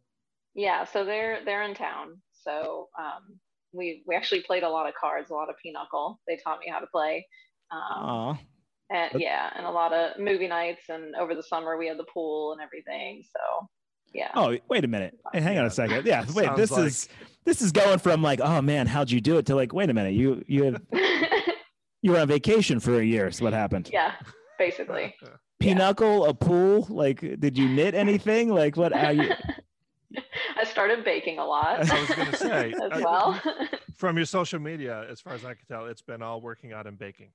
[0.55, 0.85] Yeah.
[0.85, 2.21] So they're they're in town.
[2.31, 3.39] So um,
[3.71, 6.19] we we actually played a lot of cards, a lot of pinochle.
[6.27, 7.27] They taught me how to play.
[7.71, 8.39] Um,
[8.89, 10.89] and yeah, and a lot of movie nights.
[10.89, 13.23] And over the summer we had the pool and everything.
[13.23, 13.67] So
[14.13, 14.31] Yeah.
[14.35, 15.17] Oh, wait a minute.
[15.33, 16.05] Hey, hang on a second.
[16.05, 16.45] Yeah, wait.
[16.45, 17.09] Sounds This like- is
[17.45, 19.93] this is going from like, oh man, how'd you do it to like, wait a
[19.93, 20.81] minute, you you had,
[22.01, 23.31] you were on vacation for a year.
[23.31, 23.89] So what happened?
[23.91, 24.13] yeah,
[24.59, 25.15] basically.
[25.59, 26.87] Pinochle, a pool.
[26.89, 28.49] Like, did you knit anything?
[28.49, 28.93] Like, what?
[28.93, 29.31] How you?
[30.57, 33.39] I started baking a lot I was gonna say as well.
[33.95, 36.85] from your social media, as far as I can tell, it's been all working out
[36.87, 37.29] and baking.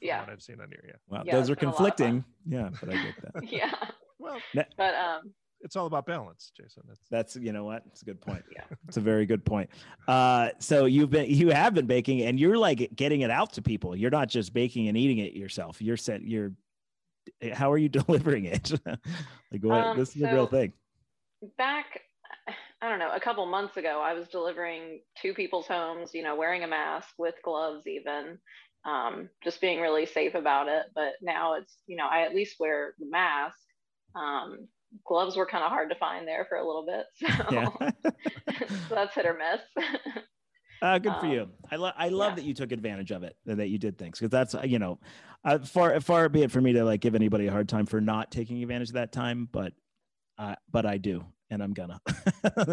[0.00, 0.20] Yeah.
[0.20, 0.82] what I've seen on here.
[0.86, 0.92] Yeah.
[1.08, 2.24] Wow, Yeah, those are it's been a lot of conflicting.
[2.46, 3.52] Yeah, but I get that.
[3.52, 3.72] yeah.
[4.18, 4.38] Well,
[4.76, 6.82] But um it's all about balance, Jason.
[6.86, 7.82] That's That's you know what?
[7.86, 8.44] It's a good point.
[8.54, 8.64] Yeah.
[8.88, 9.70] It's a very good point.
[10.08, 13.62] Uh, so you've been you have been baking and you're like getting it out to
[13.62, 13.94] people.
[13.94, 15.80] You're not just baking and eating it yourself.
[15.80, 16.22] You're set.
[16.22, 16.52] You're
[17.52, 18.72] how are you delivering it?
[18.86, 19.84] like what?
[19.84, 20.72] Um, this is the real thing.
[21.56, 22.00] back
[22.82, 26.34] I don't know, a couple months ago I was delivering to people's homes, you know,
[26.34, 28.38] wearing a mask with gloves even.
[28.86, 30.84] Um, just being really safe about it.
[30.94, 33.58] But now it's, you know, I at least wear the mask.
[34.14, 34.66] Um,
[35.06, 37.06] gloves were kind of hard to find there for a little bit.
[37.36, 37.90] So, Yeah.
[38.88, 39.84] so that's hit or miss.
[40.82, 41.48] Uh, good for Um, you.
[41.70, 42.34] I love I love yeah.
[42.36, 44.78] that you took advantage of it, and that you did things because that's uh, you
[44.78, 44.98] know,
[45.44, 48.00] uh, far far be it for me to like give anybody a hard time for
[48.00, 49.74] not taking advantage of that time, but
[50.38, 52.00] uh, but I do, and I'm gonna.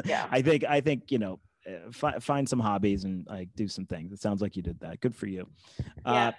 [0.06, 0.25] Yeah.
[0.32, 3.86] I think I think you know, uh, fi- find some hobbies and like do some
[3.86, 4.13] things.
[4.13, 5.01] It sounds like you did that.
[5.01, 5.45] Good for you.
[6.06, 6.32] Uh, Yeah.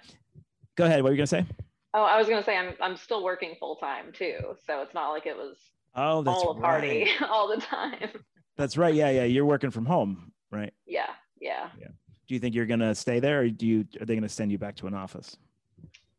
[0.75, 1.03] go ahead.
[1.03, 1.45] What were you gonna say?
[1.93, 4.55] Oh, I was gonna say I'm I'm still working full time too.
[4.65, 5.57] So it's not like it was
[5.95, 7.21] Oh, that's all a party right.
[7.29, 8.09] all the time.
[8.57, 8.93] That's right.
[8.93, 9.23] Yeah, yeah.
[9.23, 10.73] You're working from home, right?
[10.85, 11.69] yeah, yeah.
[11.79, 11.87] Yeah.
[12.27, 14.57] Do you think you're gonna stay there, or do you are they gonna send you
[14.57, 15.37] back to an office?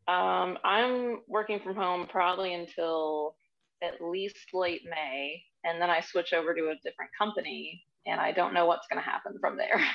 [0.08, 3.36] Um, I'm working from home probably until
[3.82, 8.32] at least late May, and then I switch over to a different company, and I
[8.32, 9.80] don't know what's going to happen from there.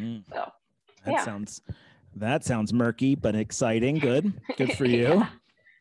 [0.00, 0.26] Mm.
[0.26, 0.50] so,
[1.04, 1.22] That Yeah.
[1.22, 1.60] sounds
[2.16, 3.98] that sounds murky but exciting.
[3.98, 4.40] Good.
[4.56, 5.02] Good for you.
[5.08, 5.28] yeah.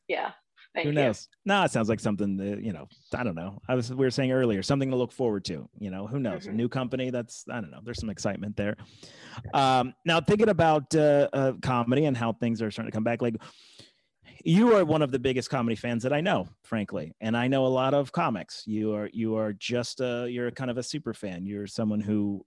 [0.07, 0.31] yeah.
[0.73, 0.95] Thank Who you.
[0.95, 1.27] knows?
[1.45, 3.59] No, it sounds like something that, you know, I don't know.
[3.67, 5.67] I was we were saying earlier, something to look forward to.
[5.77, 6.47] You know, who knows?
[6.47, 6.53] A Mhm.
[6.55, 7.81] new company, that's I don't know.
[7.83, 8.77] There's some excitement there.
[9.53, 13.21] Um, now thinking about uh, uh comedy and how things are starting to come back,
[13.21, 13.35] like
[14.45, 17.65] you are one of the biggest comedy fans that I know, frankly, and I know
[17.65, 18.63] a lot of comics.
[18.65, 21.45] You are you are just a you're kind of a super fan.
[21.45, 22.45] You're someone who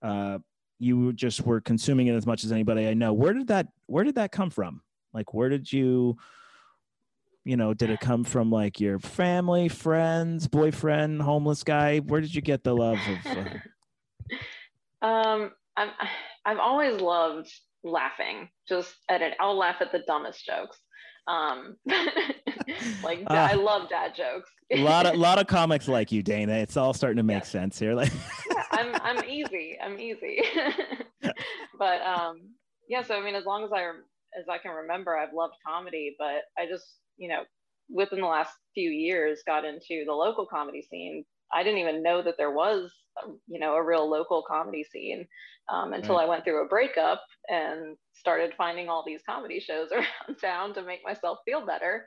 [0.00, 0.38] uh
[0.78, 3.12] you just were consuming it as much as anybody I know.
[3.12, 4.82] Where did that where did that come from?
[5.12, 6.16] Like where did you
[7.44, 11.98] you know, did it come from like your family, friends, boyfriend, homeless guy?
[11.98, 13.44] Where did you get the love of uh,
[15.06, 15.90] Um, I'm,
[16.44, 17.50] I've always loved
[17.84, 18.50] laughing.
[18.68, 20.76] Just at it, I'll laugh at the dumbest jokes.
[21.28, 21.76] Um,
[23.02, 23.50] like Ah.
[23.50, 24.50] I love dad jokes.
[24.72, 26.54] a lot of lot of comics like you, Dana?
[26.54, 27.48] It's all starting to make Yeah.
[27.48, 27.94] sense here.
[27.98, 28.10] Like
[28.50, 29.76] yeah, I'm I'm easy.
[29.82, 30.40] I'm easy.
[31.78, 32.40] but um,
[32.88, 33.02] yeah.
[33.02, 33.82] So I mean, as long as I
[34.38, 36.16] as I can remember, I've loved comedy.
[36.18, 36.86] But I just
[37.16, 37.42] you know
[37.90, 41.24] within the last few years got into the local comedy scene.
[41.52, 42.92] I didn't even know that there was
[43.46, 45.26] you know a real local comedy scene
[45.68, 50.38] um, until I went through a breakup and started finding all these comedy shows around
[50.40, 52.06] town to make myself feel better.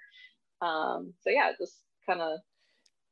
[0.61, 1.77] Um, so yeah, just
[2.07, 2.39] kind of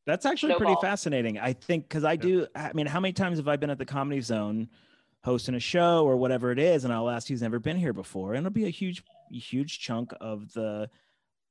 [0.05, 1.39] That's actually pretty fascinating.
[1.39, 2.47] I think because I do.
[2.55, 4.69] I mean, how many times have I been at the Comedy Zone,
[5.23, 8.33] hosting a show or whatever it is, and I'll ask who's never been here before,
[8.33, 10.89] and it'll be a huge, huge chunk of the,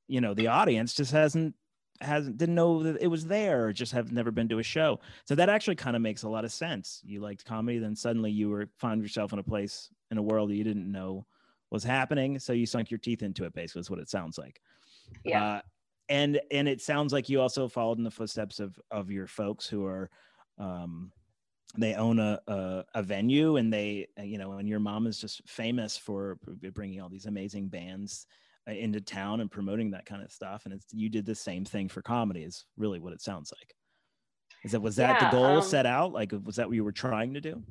[0.07, 1.55] you know, the audience just hasn't
[2.01, 4.99] hasn't didn't know that it was there or just have never been to a show.
[5.25, 7.01] So that actually kind of makes a lot of sense.
[7.05, 10.49] You liked comedy, then suddenly you were found yourself in a place in a world
[10.49, 11.25] that you didn't know
[11.71, 12.39] was happening.
[12.39, 13.53] So you sunk your teeth into it.
[13.53, 14.61] Basically, is what it sounds like.
[15.23, 15.43] yeah.
[15.43, 15.61] Uh,
[16.09, 19.67] and and it sounds like you also followed in the footsteps of of your folks
[19.67, 20.09] who are
[20.57, 21.11] um
[21.77, 25.47] they own a, a a venue and they you know and your mom is just
[25.47, 26.39] famous for
[26.73, 28.25] bringing all these amazing bands
[28.67, 31.89] into town and promoting that kind of stuff and it's you did the same thing
[31.89, 33.73] for comedy is really what it sounds like
[34.63, 36.83] is that was that Yeah, the goal um, set out like was that what you
[36.83, 37.63] were trying to do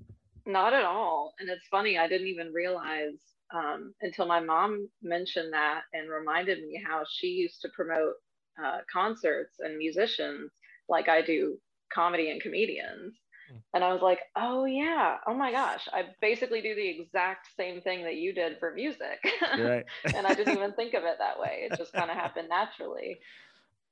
[0.46, 1.35] Not at all.
[1.38, 3.18] And it's funny, I didn't even realize
[3.55, 8.14] um, until my mom mentioned that and reminded me how she used to promote
[8.62, 10.51] uh, concerts and musicians
[10.88, 11.59] like I do
[11.92, 13.14] comedy and comedians.
[13.49, 13.57] Hmm.
[13.75, 15.17] And I was like, oh, yeah.
[15.27, 15.89] Oh my gosh.
[15.93, 19.19] I basically do the exact same thing that you did for music.
[19.59, 19.85] Right
[20.15, 21.69] and I didn't even think of it that way.
[21.71, 23.19] It just kind of happened naturally.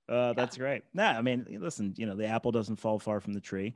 [0.09, 0.83] Uh, that's great.
[0.95, 3.75] Nah, I mean, listen, you know, the apple doesn't fall far from the tree.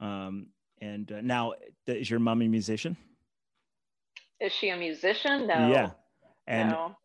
[0.00, 0.48] Um,
[0.80, 1.54] and uh, now,
[1.86, 2.96] is your mom a musician?
[4.40, 5.46] Is she a musician?
[5.46, 5.68] No.
[5.68, 5.90] Yeah.
[6.46, 6.96] And no.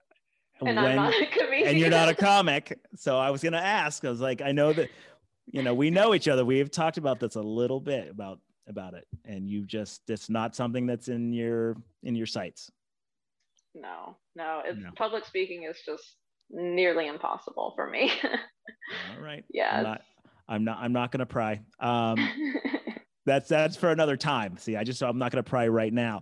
[0.60, 1.68] when, And I'm not a comedian.
[1.68, 4.04] and you're not a comic, so I was gonna ask.
[4.06, 4.90] I was like, I know that,
[5.52, 6.44] you know, we know each other.
[6.46, 10.56] We've talked about this a little bit about about it, and you just it's not
[10.56, 12.72] something that's in your in your sights.
[13.74, 14.62] No, no.
[14.66, 14.90] It's No.
[14.96, 16.16] public speaking is just
[16.50, 18.12] nearly impossible for me.
[18.24, 19.44] All right.
[19.52, 20.02] Yeah, I'm not,
[20.48, 20.78] I'm not.
[20.80, 21.62] I'm not going to pry.
[21.80, 22.18] Um,
[23.26, 24.58] that's that's for another time.
[24.58, 26.22] See, I just I'm not going to pry right now.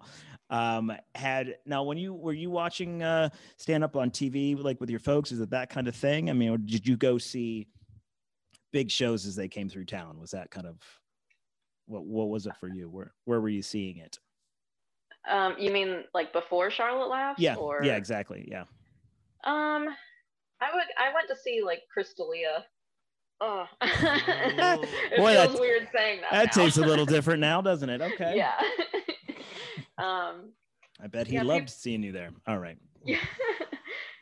[0.50, 4.90] Um, had now when you were you watching uh, stand up on TV like with
[4.90, 5.32] your folks?
[5.32, 6.30] Is it that kind of thing?
[6.30, 7.68] I mean, or did you go see
[8.74, 10.20] big shows as they came through town?
[10.20, 10.76] Was that kind of
[11.86, 12.90] what what was it for you?
[12.90, 14.20] Where where were you seeing it?
[15.30, 17.40] Um, you mean like before Charlotte Laughs?
[17.40, 18.46] Yeah, Or yeah, exactly.
[18.52, 18.64] Yeah.
[19.46, 19.88] Um,
[20.62, 20.84] I would.
[21.00, 22.66] I went to see like Chris D'Elia.
[23.42, 26.32] Oh, it Boy, feels that- weird saying that.
[26.32, 26.64] That now.
[26.64, 28.02] tastes a little different now, doesn't it?
[28.02, 28.34] Okay.
[28.36, 28.54] yeah.
[29.98, 30.52] um.
[31.02, 32.30] I bet he Yeah, loved peop- seeing you there.
[32.48, 32.78] All right.
[33.06, 33.18] Yeah.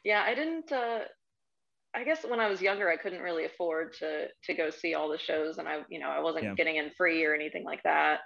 [0.03, 0.23] yeah.
[0.25, 0.71] I didn't.
[0.71, 1.01] Uh,
[1.93, 5.09] I guess when I was younger, I couldn't really afford to to go see all
[5.09, 6.55] the shows, and I, you know, I wasn't Yeah.
[6.55, 8.21] getting in free or anything like that.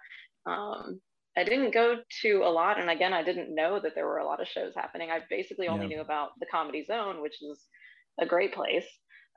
[0.46, 1.02] Um,
[1.38, 4.26] I didn't go to a lot, and again, I didn't know that there were a
[4.26, 5.10] lot of shows happening.
[5.12, 5.88] I basically only Yeah.
[5.88, 7.68] knew about the Comedy Zone, which is
[8.20, 8.88] a great place.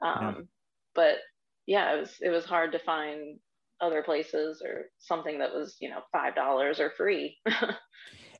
[0.02, 0.42] Um, Yeah.
[0.94, 1.18] But
[1.66, 3.40] yeah, it was it was hard to find
[3.80, 7.38] other places or something that was you know five dollars or free.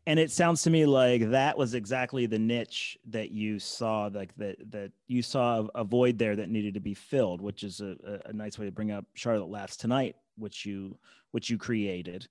[0.09, 4.35] And it sounds to me like that was exactly the niche that you saw, like
[4.39, 7.95] that that you saw a, void there that needed to be filled, which is a,
[8.25, 10.97] a, nice way to bring up Charlotte Laughs tonight, which you
[11.33, 12.27] which you created.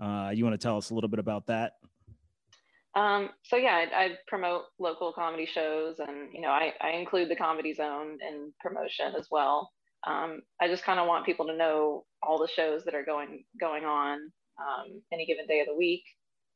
[0.00, 1.74] Uh, you want to tell us a little bit about that?
[2.96, 7.28] Um, so yeah, I, I promote local comedy shows, and you know, I, I include
[7.28, 9.70] the Comedy Zone in promotion as well.
[10.04, 13.44] Um, I just kind of want people to know all the shows that are going
[13.60, 14.18] going on
[14.58, 16.02] um, any given day of the week.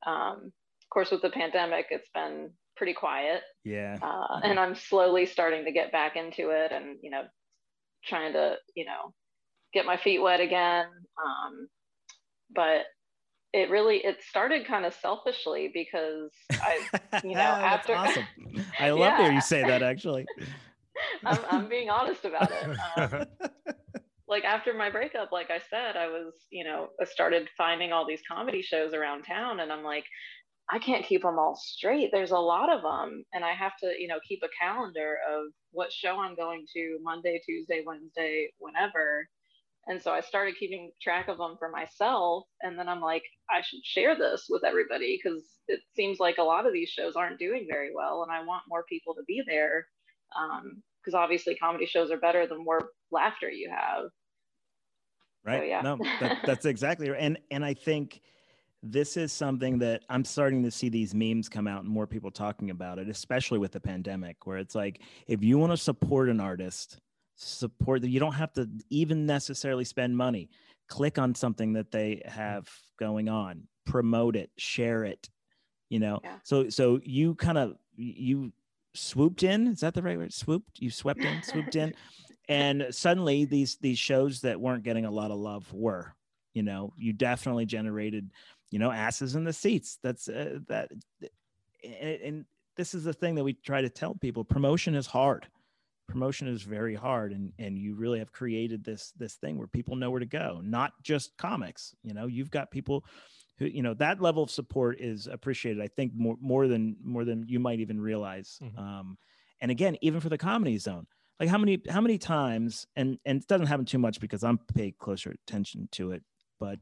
[0.04, 0.52] Um,
[0.94, 3.98] course, with the pandemic, it's been pretty quiet, Yeah.
[4.02, 7.22] uh, and I'm slowly starting to get back into it, and you know,
[8.04, 9.12] trying to you know
[9.72, 10.86] get my feet wet again.
[11.22, 11.68] Um,
[12.54, 12.82] but
[13.52, 16.80] it really it started kind of selfishly because I
[17.24, 18.24] you know That's after awesome.
[18.80, 19.82] I love to hear you say that.
[19.82, 20.26] Actually.
[21.26, 22.78] I'm, I'm being honest about it.
[22.96, 23.26] Um,
[24.28, 28.06] like after my breakup, like I said, I was, you know, I started finding all
[28.06, 30.04] these comedy shows around town, and I'm like,
[30.70, 32.10] I can't keep them all straight.
[32.10, 35.46] There's a lot of them, and I have to, you know, keep a calendar of
[35.72, 39.28] what show I'm going to Monday, Tuesday, Wednesday, whenever.
[39.86, 43.60] And so I started keeping track of them for myself, and then I'm like, I
[43.60, 47.38] should share this with everybody because it seems like a lot of these shows aren't
[47.38, 49.86] doing very well, and I want more people to be there
[50.34, 54.04] um, because obviously comedy shows are better the more laughter you have.
[55.44, 55.82] right yeah.
[55.82, 58.20] no that, that's exactly right and and i think
[58.86, 62.30] this is something that i'm starting to see these memes come out and more people
[62.30, 66.28] talking about it especially with the pandemic where it's like if you want to support
[66.28, 67.00] an artist
[67.36, 70.48] support that you don't have to even necessarily spend money.
[70.88, 72.68] Click on something that they have
[72.98, 75.28] going on promote it share it
[75.90, 76.20] you know?
[76.24, 76.36] Yeah.
[76.42, 78.52] so so you kind of you
[78.94, 80.32] swooped in is that the right word?
[80.32, 80.80] Swooped?
[80.80, 81.94] You swept in swooped in?
[82.46, 86.14] And suddenly these these shows that weren't getting a lot of love were
[86.52, 86.92] you know?
[86.96, 88.30] You definitely generated
[88.70, 89.98] you know asses in the seats.
[90.02, 90.90] That's uh, that
[91.82, 92.44] and, and
[92.76, 95.46] this is the thing that we try to tell people promotion is hard.
[96.08, 99.96] Promotion is very hard and and you really have created this this thing where people
[99.96, 103.06] know where to go not just comics you know you've got people
[103.58, 107.24] who you know that level of support is appreciated i think more more than more
[107.24, 108.58] than you might even realize.
[108.62, 108.78] Mhm.
[108.78, 109.18] um
[109.62, 111.06] and again even for the comedy zone
[111.40, 114.58] like how many how many times and and it doesn't happen too much because i'm
[114.74, 116.22] paying closer attention to it
[116.60, 116.78] but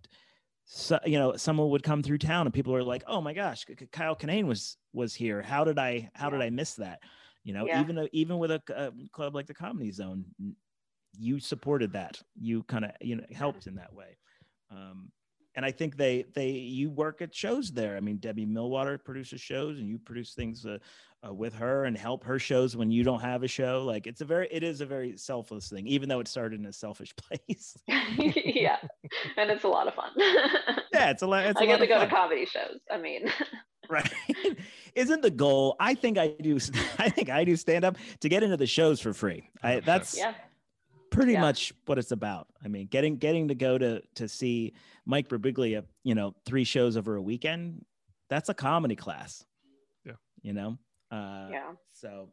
[0.64, 3.64] so you know someone would come through town and people are like oh my gosh
[3.90, 5.42] kyle Kinane was was here.
[5.42, 7.00] How did i how did i miss that?
[7.44, 7.80] You know Yeah.
[7.80, 10.24] even though even with a, a club like the comedy zone
[11.18, 12.20] you supported that.
[12.40, 14.16] You kind of you know helped in that way.
[14.70, 15.10] Um
[15.54, 17.96] and I think they they you work at shows there.
[17.96, 20.78] I mean, Debbie Millwater produces shows, and you produce things uh,
[21.26, 23.84] uh, with her and help her shows when you don't have a show.
[23.84, 26.66] Like it's a very it is a very selfless thing, even though it started in
[26.66, 27.76] a selfish place.
[27.86, 28.78] yeah,
[29.36, 30.10] and it's a lot of fun.
[30.16, 31.46] yeah, it's a lot.
[31.46, 32.08] It's a I get lot to go fun.
[32.08, 32.80] to comedy shows.
[32.90, 33.30] I mean,
[33.88, 34.12] right
[34.94, 36.56] isn't the goal i think i do
[36.98, 40.16] i think i do stand up to get into the shows for free I, that's
[40.16, 40.34] yeah,
[41.12, 41.40] pretty Yeah.
[41.40, 44.72] much what it's about i mean getting getting to go to to see
[45.06, 47.84] mike Birbiglia, you know three shows over a weekend
[48.28, 49.44] that's a comedy class
[50.04, 50.12] Yeah.
[50.42, 50.78] you know
[51.10, 51.72] uh yeah.
[51.92, 52.30] so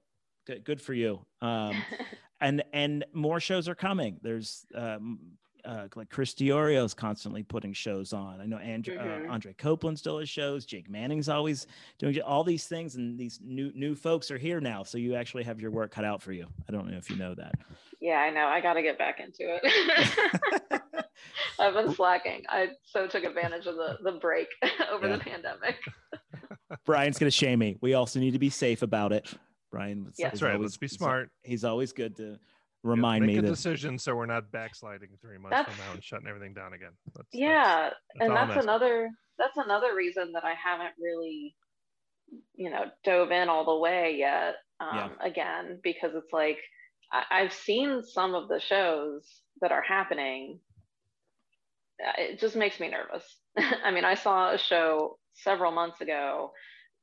[0.47, 1.75] good good for you um
[2.41, 5.19] and and more shows are coming there's um
[5.65, 8.39] uh, like Chris Diorio is constantly putting shows on.
[8.41, 9.27] I know Andre, Mhm.
[9.27, 10.65] uh, Andre Copeland still has shows.
[10.65, 14.83] Jake Manning's always doing all these things, and these new new folks are here now.
[14.83, 16.47] So you actually have your work cut out for you.
[16.67, 17.53] I don't know if you know that.
[18.01, 18.45] Yeah, I know.
[18.47, 20.81] I got to get back into it.
[21.59, 22.43] I've been slacking.
[22.47, 24.47] I so took advantage of the the break
[24.91, 25.17] over Yeah.
[25.17, 25.75] the pandemic.
[26.85, 27.77] Brian's gonna shame me.
[27.81, 29.31] We also need to be safe about it.
[29.71, 30.29] Brian, Yeah.
[30.29, 30.53] That's right.
[30.53, 31.29] always- Let's be he's- smart.
[31.43, 32.39] He's always good to
[32.83, 36.03] remind make me a that decision so we're not backsliding three months from now and
[36.03, 36.91] shutting everything down again.
[37.15, 41.55] That's, yeah that's and that's another that's another reason that i haven't really
[42.55, 45.27] you know dove in all the way yet um, Yeah.
[45.27, 46.57] again because it's like
[47.11, 49.27] I, i've seen some of the shows
[49.61, 50.59] that are happening
[52.01, 53.25] Uh, it just makes me nervous
[53.83, 56.51] i mean i saw a show several months ago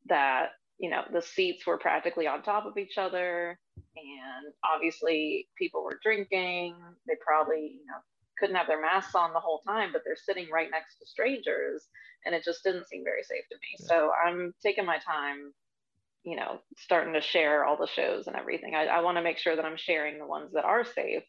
[0.09, 3.59] that you know the seats were practically on top of each other
[3.97, 6.75] and obviously people were drinking.
[7.07, 7.99] They probably you know
[8.39, 11.89] couldn't have their masks on the whole time but they're sitting right next to strangers
[12.27, 13.87] and it just didn't seem very safe to me.
[13.89, 15.53] So i'm taking my time
[16.25, 18.75] you know starting to share all the shows and everything.
[18.75, 21.23] I, I want to make sure that i'm sharing the ones that are safe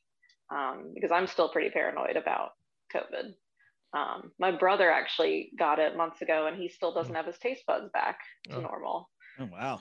[0.53, 2.49] um, because i'm still pretty paranoid about
[2.93, 3.33] covid.
[3.93, 7.63] Um, my brother actually got it months ago and he still doesn't have his taste
[7.65, 8.19] buds back
[8.49, 8.61] to Oh.
[8.61, 9.09] normal
[9.39, 9.79] oh wow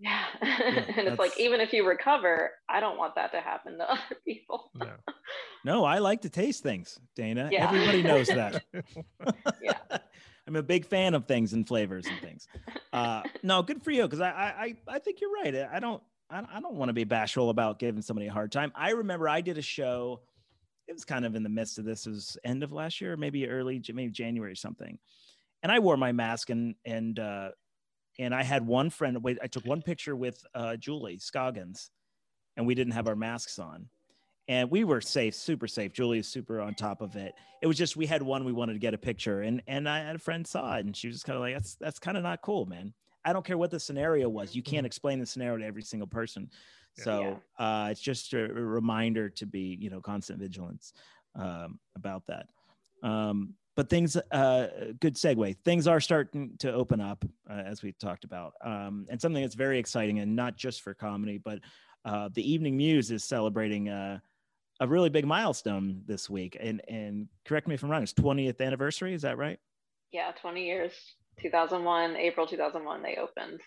[0.00, 0.26] yeah.
[0.40, 3.90] Yeah, and it's like, even if you recover, I don't want that to happen to
[3.92, 4.70] other people.
[4.74, 4.92] No.
[5.64, 7.64] no i like to taste things dana Yeah.
[7.64, 8.62] everybody knows that
[9.60, 9.72] Yeah.
[10.46, 12.46] i'm a big fan of things and flavors and things
[12.92, 16.00] uh no good for you because I, I i i think you're right i don't
[16.30, 19.28] i, I don't want to be bashful about giving somebody a hard time i remember
[19.28, 20.20] i did a show
[20.86, 23.16] it was kind of in the midst of this it was end of last year
[23.16, 24.96] maybe early maybe january or something
[25.64, 27.48] and i wore my mask and and uh
[28.18, 31.90] and i had one friend wait i took one picture with uh julie scoggins
[32.58, 33.88] and we didn't have our masks on.
[34.48, 35.92] And we were safe super safe.
[35.92, 37.34] Julie is super on top of it.
[37.62, 40.00] It was just we had one we wanted to get a picture and and i
[40.00, 42.22] had a friend saw it and she was kind of like that's that's kind of
[42.22, 42.92] not cool man.
[43.24, 44.54] I don't care what the scenario was.
[44.54, 46.50] You can't explain the scenario to every single person.
[46.94, 50.92] So uh it's just a, a reminder to be you know constant vigilance
[51.36, 52.46] um about that.
[53.02, 54.66] Um but things uh
[54.98, 59.20] good segue things are starting to open up uh, as we talked about um and
[59.20, 61.60] something that's very exciting and not just for comedy but
[62.04, 64.18] uh the evening muse is celebrating uh
[64.80, 68.60] a really big milestone this week and and correct me if i'm wrong it's 20th
[68.60, 69.60] anniversary is that right
[70.10, 70.32] Yeah.
[70.40, 70.92] 20 years,
[71.40, 73.60] 2001, April 2001, they opened.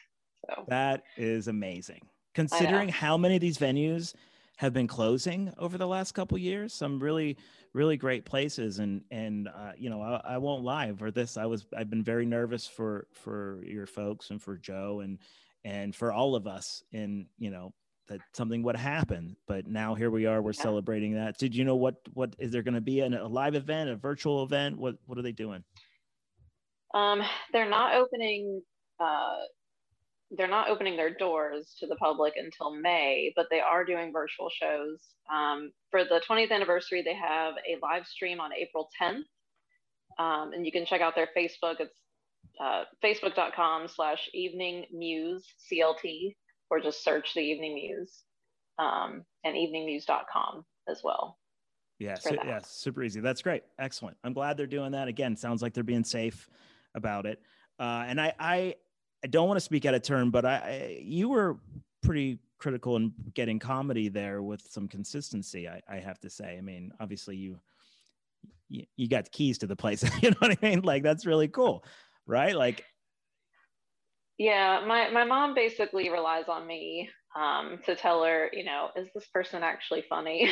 [0.45, 2.01] So, that is amazing
[2.34, 4.14] considering how many of these venues
[4.62, 7.36] have been closing over the last couple years some really
[7.74, 8.78] really great places.
[8.78, 12.03] And and uh, you know I, I won't lie for this i was i've been
[12.03, 15.18] very nervous for for your folks and for joe and
[15.66, 17.74] and for all of us in you know
[18.07, 19.36] that something would happen.
[19.47, 20.64] But now here we are we're Yeah.
[20.64, 21.38] celebrating that.
[21.39, 23.95] Did you know what what is there going to be an, a live event a
[23.95, 24.78] virtual event?
[24.78, 25.64] What what are they doing?
[26.93, 28.62] Um, they're not opening,
[28.99, 29.38] uh,
[30.38, 34.49] they're not opening their doors to the public until May, but they are doing virtual
[34.49, 34.99] shows.
[35.32, 39.23] Um, for the 20th anniversary, they have a live stream on April 10th.
[40.19, 41.75] Um, and you can check out their Facebook.
[41.79, 41.93] It's
[42.63, 46.36] uh, facebook.com slash evening muse CLT,
[46.69, 48.23] or just search the evening muse
[48.79, 51.38] um, and eveningmuse.com as well.
[51.99, 53.19] Yeah, su- yeah, super easy.
[53.19, 53.63] That's great.
[53.79, 54.17] Excellent.
[54.23, 55.07] I'm glad they're doing that.
[55.07, 56.49] Again, sounds like they're being safe
[56.95, 57.39] about it.
[57.79, 58.75] Uh, and I, I,
[59.24, 61.57] I don't want to speak out of turn, but I, I, you were
[62.01, 65.67] pretty critical in getting comedy there with some consistency.
[65.67, 66.57] I, I have to say.
[66.57, 67.59] I mean, obviously you,
[68.69, 70.03] you, you got the keys to the place.
[70.22, 70.82] you know what I mean?
[70.82, 71.84] Like that's really cool,
[72.26, 72.55] right?
[72.55, 72.84] Like,
[74.38, 79.07] Yeah, my, my mom basically relies on me um, to tell her, you know, is
[79.13, 80.51] this person actually funny?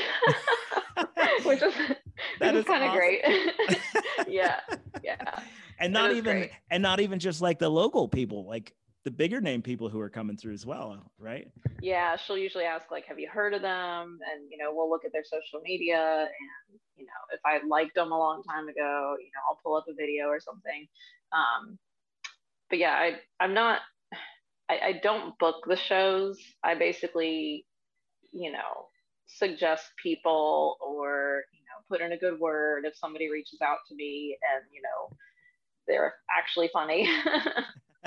[1.44, 1.74] which is,
[2.40, 2.98] That which is is kind of awesome.
[2.98, 3.22] great.
[4.28, 4.60] yeah,
[5.04, 5.40] yeah.
[5.80, 6.52] And not even, great.
[6.70, 8.74] and not even just like the local people, like
[9.06, 11.50] the bigger name people who are coming through as well, right?
[11.82, 14.20] Yeah, she'll usually ask, like, have you heard of them?
[14.32, 16.28] And, you know, we'll look at their social media.
[16.28, 19.76] And, you know, if I liked them a long time ago, you know, I'll pull
[19.78, 20.88] up a video or something.
[21.32, 21.80] Um,
[22.70, 23.80] but yeah, I, I'm not,
[24.70, 26.38] I, I don't book the shows.
[26.64, 27.66] I basically,
[28.34, 28.90] you know,
[29.28, 33.96] suggest people or, you know, put in a good word if somebody reaches out to
[33.96, 35.16] me and, you know,
[35.90, 37.10] they're actually funny.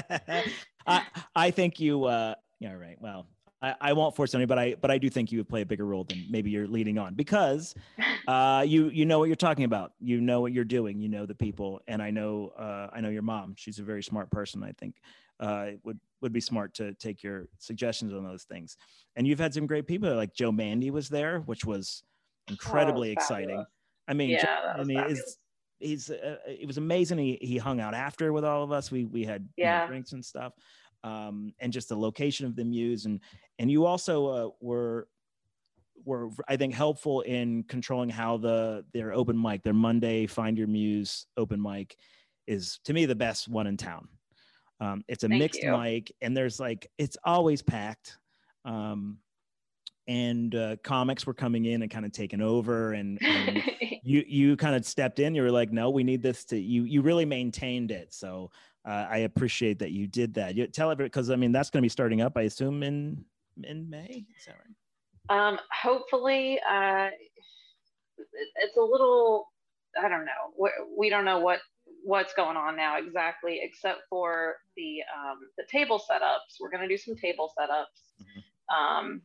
[0.86, 1.06] I
[1.36, 3.26] I think you uh yeah right well
[3.60, 5.66] I, I won't force anybody but I but I do think you would play a
[5.66, 7.74] bigger role than maybe you're leading on because
[8.28, 9.92] uh you you know what you're talking about.
[10.00, 11.00] You know what you're doing.
[11.00, 11.80] You know the people.
[11.88, 13.54] And I know uh I know your mom.
[13.56, 14.96] She's a very smart person I think.
[15.38, 18.76] Uh it would would be smart to take your suggestions on those things.
[19.16, 22.02] And you've had some great people like Joe Mande was there which was
[22.48, 23.64] incredibly Oh, was exciting.
[24.08, 25.38] I mean Yeah, Joe that was Mande is fabulous.
[25.82, 27.18] He's uh, it was amazing.
[27.18, 28.90] He he hung out after with all of us.
[28.90, 30.52] We we had you know, drinks and stuff
[31.04, 33.06] um and just the location of the muse.
[33.06, 33.20] And
[33.58, 35.08] and you also uh, were
[36.04, 40.66] were i think helpful in controlling how the their open mic their monday find your
[40.66, 41.96] muse open mic
[42.48, 44.08] is to me the best one in town.
[44.80, 45.76] Um it's a Thank mixed you.
[45.76, 48.18] mic and there's like it's always packed.
[48.64, 49.18] Um
[50.08, 53.62] and uh, comics were coming in and kind of taking over, and, and
[54.02, 55.34] you you kind of stepped in.
[55.34, 56.84] You were like, no, we need this to you.
[56.84, 58.12] You really maintained it.
[58.12, 58.50] So
[58.84, 60.56] uh, I appreciate that you did that.
[60.56, 63.24] You tell everybody because I mean that's going to be starting up, I assume in
[63.62, 64.24] in May.
[64.36, 65.48] Is that right?
[65.48, 67.08] Um, hopefully, uh,
[68.56, 69.48] it's a little.
[70.02, 70.52] I don't know.
[70.58, 71.60] We, we don't know what
[72.04, 76.58] what's going on now exactly, except for the um, the table setups.
[76.60, 78.22] We're going to do some table setups.
[78.22, 78.74] Mm-hmm.
[78.74, 79.22] Um,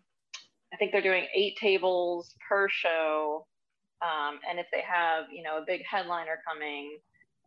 [0.77, 3.47] I think they're doing eight tables per show,
[4.03, 6.99] um, and if they have you know a big headliner coming,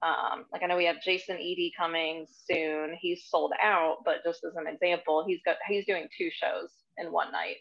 [0.02, 2.96] um, like I know we have Jason Eady coming soon.
[3.00, 7.12] He's sold out, but just as an example, he's got he's doing two shows in
[7.12, 7.58] one night,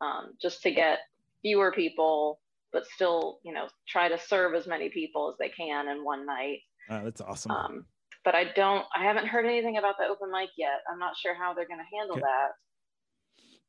[0.00, 0.98] um, just to get
[1.42, 2.40] fewer people,
[2.72, 6.26] but still you know try to serve as many people as they can in one
[6.26, 6.58] night.
[6.90, 7.52] Oh, that's awesome.
[7.52, 7.84] Um,
[8.24, 10.80] but I don't, I haven't heard anything about the open mic yet.
[10.90, 12.22] I'm not sure how they're going to handle okay.
[12.22, 12.48] that.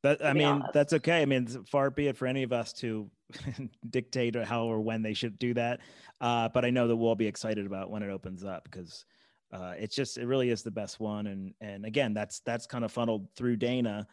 [0.06, 0.72] That I mean, honest.
[0.72, 1.20] that's okay.
[1.20, 3.10] I mean, far be it for any of us to
[3.90, 5.80] dictate how or when they should do that.
[6.20, 9.04] Uh, but I know that we'll be excited about when it opens up because
[9.52, 11.26] uh, it's just it really is the best one.
[11.26, 14.06] And and again, that's that's kind of funneled through Dana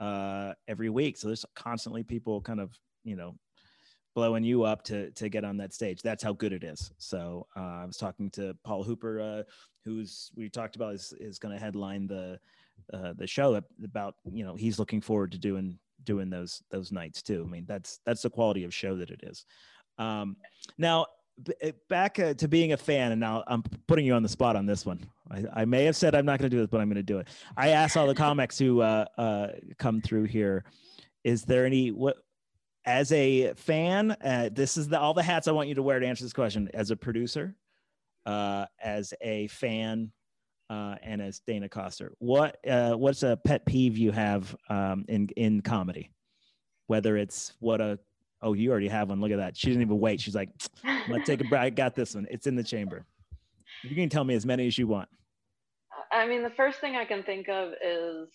[0.00, 1.16] uh, every week.
[1.16, 3.34] So there's constantly people kind of you know
[4.14, 6.02] blowing you up to to get on that stage.
[6.02, 6.92] That's how good it is.
[6.98, 9.42] So uh, I was talking to Paul Hooper, uh,
[9.86, 12.38] who's we talked about is is going to headline the
[12.92, 17.22] uh, the show about you know he's looking forward to doing doing those those nights
[17.22, 17.44] too.
[17.46, 19.44] I mean that's that's the quality of show that it is.
[19.98, 20.36] Um,
[20.78, 21.06] now
[21.44, 24.28] b- eh, back uh, to being a fan, and now I'm putting you on the
[24.28, 25.04] spot on this one.
[25.30, 27.02] I, I may have said I'm not going to do this, but I'm going to
[27.02, 27.28] do it.
[27.56, 29.48] I asked all the comics who uh, uh,
[29.78, 30.64] come through here.
[31.24, 32.16] Is there any what
[32.84, 34.12] as a fan?
[34.12, 36.32] Uh, this is the all the hats I want you to wear to answer this
[36.32, 36.70] question.
[36.74, 37.54] As a producer,
[38.26, 40.12] uh, as a fan,
[40.70, 42.12] uh, and as Dana Koster.
[42.18, 46.10] What uh, what's a pet peeve you have um, in in comedy?
[46.86, 47.98] Whether it's what a
[48.42, 49.20] oh you already have one.
[49.20, 49.56] Look at that.
[49.56, 50.20] She didn't even wait.
[50.20, 50.50] She's like,
[50.84, 51.60] gonna take a break.
[51.60, 52.26] I got this one.
[52.30, 53.06] It's in the chamber.
[53.82, 55.08] You can tell me as many as you want.
[56.10, 58.28] I mean, the first thing I can think of is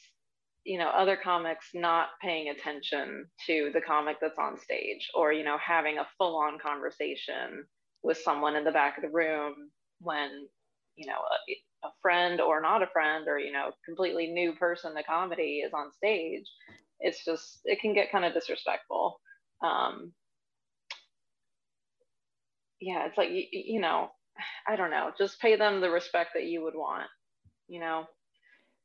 [0.63, 5.43] you know other comics not paying attention to the comic that's on stage or you
[5.43, 7.65] know having a full on conversation
[8.01, 9.53] with someone in the back of the room
[9.99, 10.29] when
[10.95, 11.53] you know a,
[12.03, 15.91] friend or not a friend or you know completely new person to comedy is on
[15.91, 16.45] stage
[16.99, 19.19] it's just it can get kind of disrespectful.
[19.63, 20.13] Um
[22.79, 24.09] yeah it's like you, you know
[24.67, 27.07] i don't know just pay them the respect that you would want
[27.67, 28.05] you know?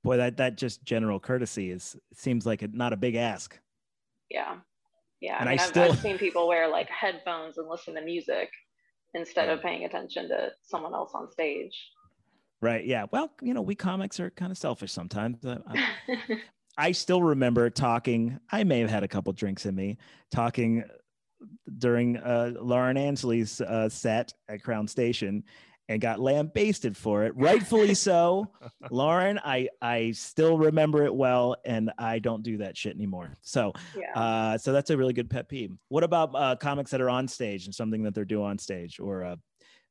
[0.05, 3.59] Boy that that just general courtesy is seems like a, not a big ask.
[4.31, 4.57] Yeah
[5.21, 5.83] yeah and i mean I still...
[5.85, 8.51] I've, I've seen people wear like headphones and listen to music
[9.15, 11.75] instead of paying attention to someone else on stage
[12.61, 12.85] Right.
[12.85, 13.07] Yeah.
[13.13, 15.39] Well, you know, we comics are kind of selfish sometimes.
[15.47, 15.89] I,
[16.79, 18.39] I still remember talking.
[18.51, 19.99] I may have had a couple drinks in me,
[20.31, 20.85] talking
[21.79, 25.45] during uh, Lauren Ansley's uh, set at Crown Station,
[25.89, 28.51] and got lambasted for it, rightfully so.
[28.91, 33.35] Lauren, I I still remember it well, and I don't do that shit anymore.
[33.41, 34.21] So, yeah.
[34.21, 35.73] uh, so that's a really good pet peeve.
[35.89, 39.01] What about uh, comics that are on stage and something that they're doing on stage,
[39.01, 39.37] or uh,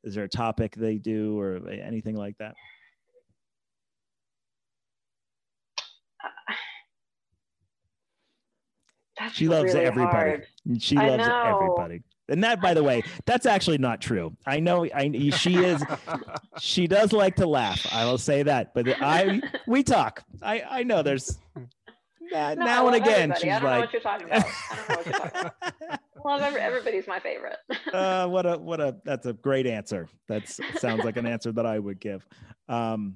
[0.07, 2.55] is there a topic they do or anything like that?
[9.19, 10.29] That's she loves really everybody.
[10.29, 10.47] Hard.
[10.79, 12.03] She loves everybody.
[12.29, 14.35] And that, by the way, that's actually not true.
[14.45, 15.81] I know I she is
[16.59, 17.87] she does like to laugh.
[17.93, 18.73] I will say that.
[18.73, 20.23] But I we talk.
[20.41, 21.37] I I know there's
[22.33, 24.45] uh, no, now and again she's I don't like, know what you're talking about.
[24.45, 25.51] I don't know what you're talking
[25.87, 25.99] about.
[26.27, 27.57] love every, everybody's my favorite.
[27.93, 30.07] uh, what a what a that's a great answer.
[30.27, 30.47] That
[30.77, 32.25] sounds like an answer that I would give.
[32.67, 33.15] Um,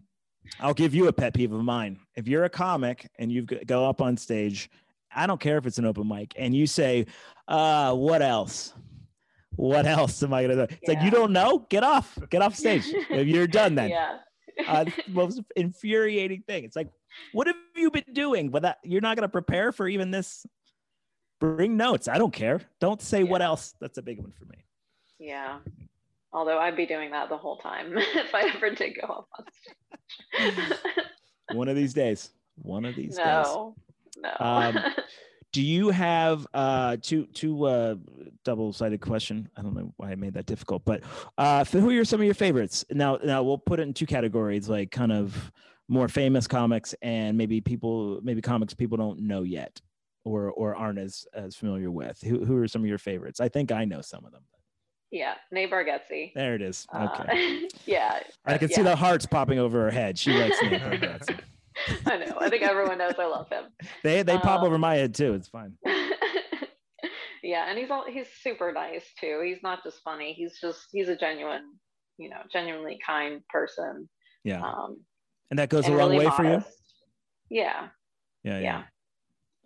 [0.59, 1.99] I'll give you a pet peeve of mine.
[2.15, 4.69] If you're a comic and you go up on stage,
[5.13, 7.05] I don't care if it's an open mic, and you say,
[7.47, 8.73] uh, "What else?"
[9.57, 10.61] What else am I gonna do?
[10.61, 10.93] It's yeah.
[10.93, 11.65] like you don't know.
[11.69, 12.17] Get off.
[12.29, 12.85] Get off stage.
[13.09, 13.89] if you're done, then.
[13.89, 14.17] Yeah.
[14.67, 16.63] uh, most infuriating thing.
[16.63, 16.87] It's like,
[17.31, 18.49] what have you been doing?
[18.49, 20.45] But that you're not going to prepare for even this
[21.39, 22.07] bring notes.
[22.07, 22.61] I don't care.
[22.79, 23.29] Don't say yeah.
[23.29, 23.73] what else.
[23.79, 24.63] That's a big one for me.
[25.19, 25.59] Yeah.
[26.33, 30.51] Although I'd be doing that the whole time if I ever did go up on
[30.55, 30.77] stage.
[31.53, 32.29] one of these days.
[32.55, 33.75] One of these no,
[34.15, 34.23] days.
[34.23, 34.45] No.
[34.45, 34.77] Um,
[35.51, 37.95] do you have uh two two uh
[38.45, 41.03] double-sided question i don't know why i made that difficult but
[41.37, 44.69] uh who are some of your favorites now now we'll put it in two categories
[44.69, 45.51] like kind of
[45.91, 49.81] more famous comics and maybe people maybe comics people don't know yet
[50.23, 52.19] or or aren't as as familiar with?
[52.21, 53.41] Who who are some of your favorites?
[53.41, 54.43] I think I know some of them.
[55.11, 56.33] Yeah, Nate Bargatze.
[56.33, 56.87] There it is.
[56.93, 57.65] Uh, okay.
[57.65, 58.19] Uh, yeah.
[58.45, 58.75] I can yeah.
[58.77, 60.17] see the hearts popping over her head.
[60.17, 60.81] She likes Nate
[62.05, 62.37] I know.
[62.39, 63.65] I think everyone knows I love him.
[64.03, 65.33] They they um, pop over my head too.
[65.33, 65.73] It's fine.
[67.43, 69.41] yeah, and he's all he's super nice too.
[69.43, 70.33] He's not just funny.
[70.33, 71.73] He's just he's a genuine,
[72.17, 74.07] you know, genuinely kind person.
[74.43, 74.61] Yeah.
[74.61, 75.01] Um,
[75.51, 76.63] and that goes a and long really way for you.
[77.49, 77.87] Yeah,
[78.43, 78.59] Yeah, yeah.
[78.59, 78.83] yeah.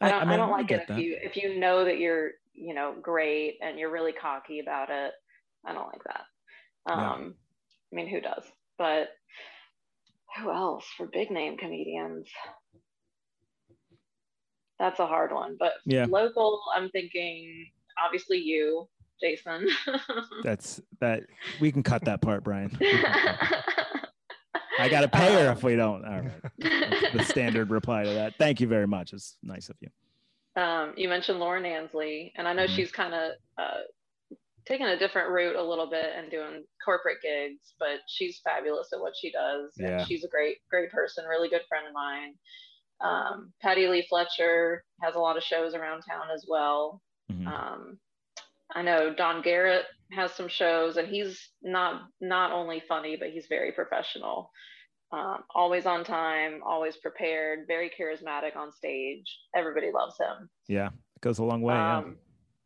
[0.02, 1.00] I don't, I, mean, don't like get it that.
[1.00, 4.90] if you if you know that you're you know great and you're really cocky about
[4.90, 5.14] it.
[5.66, 6.22] I don't like that.
[6.88, 7.12] Yeah.
[7.14, 7.36] Um,
[7.92, 8.44] I mean, who does?
[8.78, 9.08] But
[10.38, 12.28] who else for big name comedians?
[14.78, 15.56] That's a hard one.
[15.58, 16.06] But Yeah.
[16.10, 17.68] local, I'm thinking
[18.04, 18.88] obviously you,
[19.22, 19.68] Jason.
[20.44, 21.24] That's that.
[21.62, 22.78] We can cut that part, Brian.
[24.80, 26.03] I got to pay her if we don't.
[26.05, 26.32] All right.
[26.59, 28.34] That's the standard reply to that.
[28.38, 29.13] Thank you very much.
[29.13, 29.89] It's nice of you.
[30.61, 32.76] Um, you mentioned Lauren Ansley, and I know Mhm.
[32.76, 33.82] she's kind of uh,
[34.65, 38.99] taking a different route a little bit and doing corporate gigs, but she's fabulous at
[38.99, 39.73] what she does.
[39.78, 39.99] Yeah.
[39.99, 42.34] And she's a great, great person, really good friend of mine.
[43.01, 47.01] Um, Patty Lee Fletcher has a lot of shows around town as well.
[47.32, 47.47] Mhm.
[47.47, 47.99] Um,
[48.73, 53.47] I know Don Garrett has some shows, and he's not not only funny, but he's
[53.47, 54.51] very professional.
[55.12, 59.26] Um, always on time, always prepared, very charismatic on stage.
[59.56, 60.49] Everybody loves him.
[60.68, 61.74] Yeah, it goes a long way.
[61.76, 61.97] yeah.
[61.97, 62.18] Um,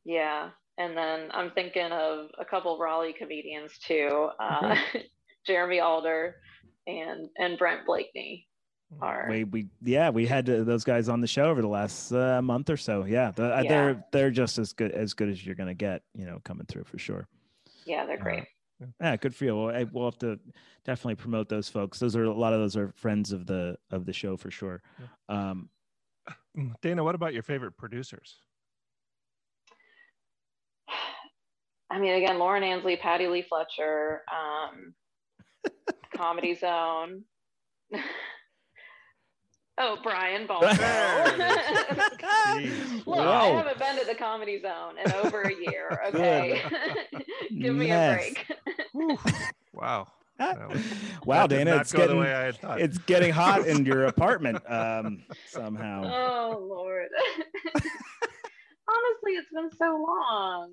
[0.06, 0.50] yeah.
[0.78, 4.76] And then I'm thinking of a couple Raleigh comedians too, uh,
[5.46, 6.36] Jeremy Alder
[6.88, 8.48] and and Brent Blakeney
[9.02, 9.28] are.
[9.30, 12.42] we we yeah we had uh, those guys on the show over the last uh,
[12.42, 13.70] month or so yeah, the, uh, Yeah.
[13.70, 16.84] they're they're just as good as good as you're gonna get you know coming through
[16.86, 17.28] for sure
[17.86, 18.46] Yeah, they're great.
[19.02, 20.40] yeah good for you well, I, we'll have to
[20.86, 24.06] definitely promote those folks those are a lot of those are friends of the of
[24.06, 24.82] the show for sure
[25.30, 25.70] um
[26.58, 28.38] Mm, Dana, what about your favorite producers?
[31.92, 34.94] I mean, again, Lauren Ansley, Patty Lee Fletcher, um,
[36.16, 37.24] Comedy Zone.
[39.80, 40.68] oh, Brian Baldo.
[40.68, 40.78] Jeez.
[43.06, 46.00] Look, I haven't been to the Comedy Zone in over a year.
[46.14, 46.62] Okay,
[47.60, 48.14] give me Yes.
[48.14, 48.16] a
[48.96, 49.20] break.
[49.74, 50.08] Wow.
[50.38, 50.58] That
[51.26, 52.80] wow that dana it's getting way I had thought.
[52.80, 57.10] it's getting hot in your apartment um somehow Oh Lord.
[57.76, 60.72] Honestly, it's been so long.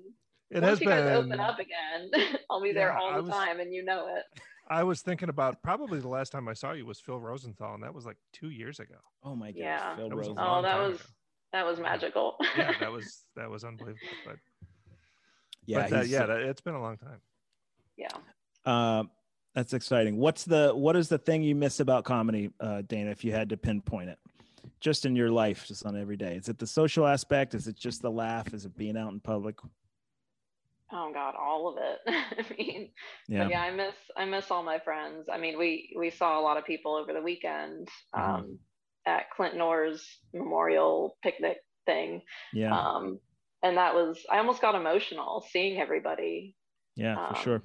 [0.49, 1.15] It Once has you guys been.
[1.17, 2.09] open up again,
[2.49, 4.23] I'll be there Yeah, all the was- time, and you know it.
[4.69, 7.83] I was thinking about probably the last time I saw you was Phil Rosenthal, and
[7.83, 8.95] that was like two years ago.
[9.23, 9.95] oh my gosh Yeah.
[9.95, 10.27] Phil That was.
[10.29, 11.03] Oh, that was ago.
[11.53, 12.35] that was magical.
[12.57, 13.99] Yeah, that was that was unbelievable.
[14.25, 14.37] But
[15.65, 17.19] yeah but, uh, he's- yeah, that, it's been a long time.
[17.97, 18.07] yeah.
[18.65, 19.09] Um,
[19.55, 20.17] that's exciting.
[20.17, 23.09] What's the what is the thing you miss about comedy, uh, Dana?
[23.09, 24.19] If you had to pinpoint it,
[24.79, 27.55] just in your life, just on every day, is it the social aspect?
[27.55, 28.53] Is it just the laugh?
[28.53, 29.55] Is it being out in public?
[30.91, 31.99] Oh God, all of it.
[32.07, 32.89] I mean,
[33.27, 35.27] Yeah, yeah, I miss I miss all my friends.
[35.31, 38.35] I mean, we we saw a lot of people over the weekend Mm-hmm.
[38.35, 38.59] um,
[39.05, 42.21] at Clint Orr's memorial picnic thing,
[42.53, 43.19] yeah, um,
[43.63, 46.55] and that was I almost got emotional seeing everybody.
[46.95, 47.61] yeah, for um, sure.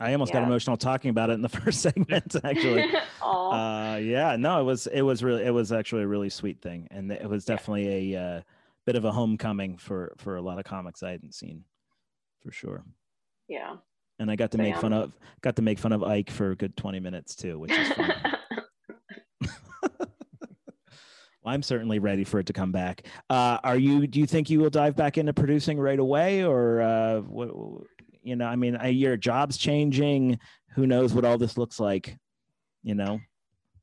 [0.00, 2.84] I almost got emotional talking about it in the first segment, actually.
[3.22, 6.86] Uh, yeah, no, it was it was really it was actually a really sweet thing,
[6.92, 8.40] and it was definitely a uh,
[8.86, 11.64] bit of a homecoming for for a lot of comics I hadn't seen,
[12.42, 12.84] for sure.
[13.48, 13.76] yeah.
[14.18, 16.56] And I got to make fun of got to make fun of Ike for a
[16.56, 18.12] good twenty minutes too, which is fun.
[21.42, 23.06] Well, I'm certainly ready for it to come back.
[23.30, 24.06] Uh, are you?
[24.06, 27.48] Do you think you will dive back into producing right away, or uh, what?
[28.22, 30.38] You know, I mean, I, your job's changing.
[30.74, 32.18] Who knows what all this looks like?
[32.82, 33.20] You know.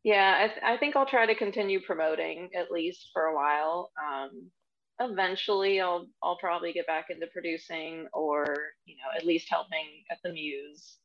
[0.03, 3.89] Yeah, I, th- I think I'll try to continue promoting at least for a while.
[3.99, 4.51] Um,
[4.99, 8.45] eventually, I'll I'll probably get back into producing, or
[8.85, 10.97] you know, at least helping at the Muse,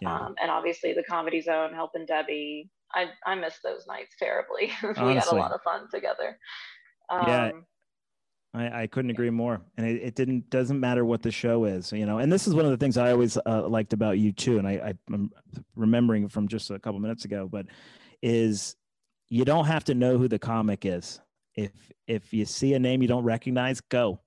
[0.00, 0.14] Yeah.
[0.14, 2.70] um, and obviously the Comedy Zone, helping Debbie.
[2.94, 4.72] I I miss those nights terribly.
[4.82, 6.38] we had a lot of fun together.
[7.08, 7.50] Um, Yeah.
[8.52, 9.60] I, I couldn't agree more.
[9.76, 12.18] And it, it didn't doesn't matter what the show is, you know.
[12.18, 14.58] And this is one of the things I always uh, liked about you too.
[14.58, 15.30] And I, I, I'm
[15.76, 17.66] remembering from just a couple minutes ago, but
[18.22, 18.74] is
[19.28, 21.20] you don't have to know who the comic is.
[21.64, 24.20] If if you see a name you don't recognize, go,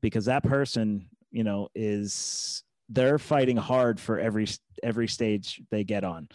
[0.00, 4.46] because that person, you know, is they're fighting hard for every
[4.82, 6.28] every stage they get on,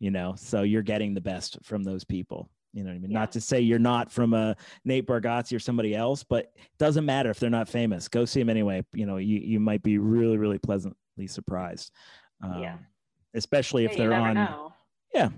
[0.00, 0.34] you know.
[0.36, 2.48] So you're getting the best from those people.
[2.72, 3.10] You know what I mean?
[3.12, 3.20] Yeah.
[3.20, 7.06] Not to say you're not from a Nate Bargatze or somebody else, but it doesn't
[7.06, 8.08] matter if they're not famous.
[8.08, 8.84] Go see them anyway.
[8.92, 11.92] You know, you you might be really really pleasantly surprised.
[12.42, 12.76] Um, Yeah.
[13.34, 14.34] Especially if yeah, they're on.
[14.34, 14.72] know.
[15.14, 15.28] Yeah,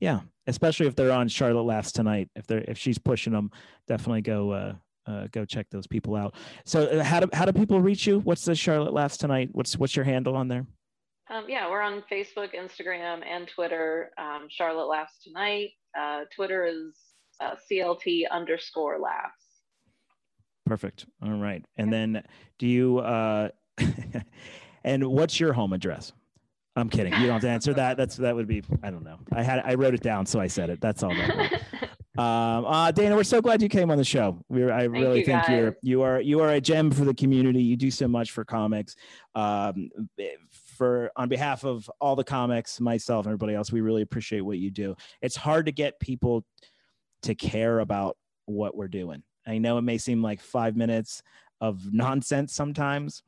[0.00, 0.20] yeah.
[0.46, 2.28] Especially if they're on Charlotte Laughs tonight.
[2.36, 3.50] If they're if she's pushing them,
[3.88, 4.74] definitely go uh,
[5.06, 6.34] uh go check those people out.
[6.64, 8.20] So uh, how do how do people reach you?
[8.20, 9.48] What's the Charlotte Laughs tonight?
[9.52, 10.66] What's what's your handle on there?
[11.28, 14.12] Um, yeah, we're on Facebook, Instagram, and Twitter.
[14.16, 15.70] Um, Charlotte laughs tonight.
[15.98, 16.96] Uh, Twitter is
[17.40, 19.46] uh, CLT underscore laughs.
[20.66, 21.06] Perfect.
[21.22, 21.64] All right.
[21.76, 22.24] And then
[22.58, 23.50] do you uh
[24.84, 26.12] and what's your home address?
[26.76, 27.12] I'm kidding.
[27.14, 27.96] You don't have to answer that.
[27.96, 29.18] That's that would be I don't know.
[29.32, 30.80] I had I wrote it down so I said it.
[30.80, 31.62] That's all that.
[32.18, 34.42] Um, uh, Dana, we're so glad you came on the show.
[34.48, 35.50] We're, I really you, think guys.
[35.50, 37.62] you're you are you are a gem for the community.
[37.62, 38.96] You do so much for comics.
[39.34, 39.90] Um,
[40.76, 44.56] for on behalf of all the comics, myself and everybody else, we really appreciate what
[44.56, 44.96] you do.
[45.20, 46.44] It's hard to get people
[47.22, 48.16] to care about
[48.46, 49.22] what we're doing.
[49.46, 51.22] I know it may seem like five minutes
[51.60, 53.22] of nonsense sometimes,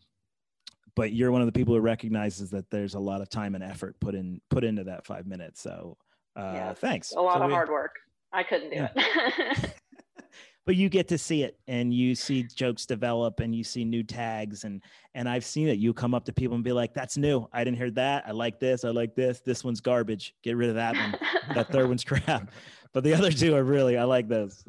[0.98, 3.62] but you're one of the people who recognizes that there's a lot of time and
[3.62, 5.62] effort put in put into that five minutes.
[5.62, 5.96] So
[6.36, 7.12] uh, Yeah, thanks.
[7.12, 7.92] A lot So of we- hard work.
[8.32, 8.88] I couldn't do Yeah.
[8.96, 9.74] it.
[10.66, 14.02] but you get to see it and you see jokes develop and you see new
[14.02, 14.82] tags and
[15.14, 15.78] and I've seen it.
[15.78, 17.46] You come up to people and be like, "That's new.
[17.52, 18.24] I didn't hear that.
[18.26, 18.84] I like this.
[18.84, 19.40] I like this.
[19.40, 20.34] This one's garbage.
[20.42, 21.14] Get rid of that one.
[21.54, 22.50] that third one's crap."
[22.92, 23.96] But the other two are really.
[23.96, 24.64] I like those.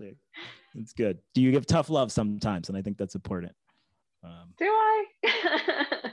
[0.75, 1.17] It's good.
[1.34, 2.69] Do you give tough love sometimes?
[2.69, 3.51] And I think that's important.
[4.24, 5.05] Um, do I?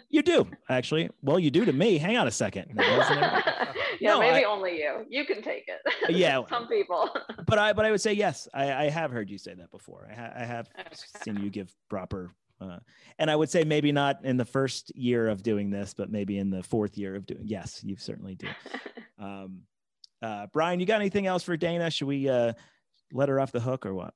[0.11, 1.11] you do actually.
[1.22, 1.98] Well, you do to me.
[1.98, 2.70] Hang on a second.
[2.76, 5.04] yeah, No, maybe I- only you.
[5.09, 5.80] You can take it.
[6.16, 6.42] Yeah.
[6.48, 7.11] Some people.
[7.46, 8.46] but I but I would say yes.
[8.54, 10.07] I, I have heard you say that before.
[10.11, 10.88] I, ha- I have Okay.
[11.24, 12.30] seen you give proper,
[12.61, 12.78] uh,
[13.18, 16.38] and I would say maybe not in the first year of doing this, but maybe
[16.38, 17.42] in the fourth year of doing.
[17.44, 18.46] Yes, you certainly do.
[19.18, 19.62] Um,
[20.22, 21.90] uh, Brian, you got anything else for Dana?
[21.90, 22.52] Should we uh,
[23.12, 24.14] let her off the hook or what?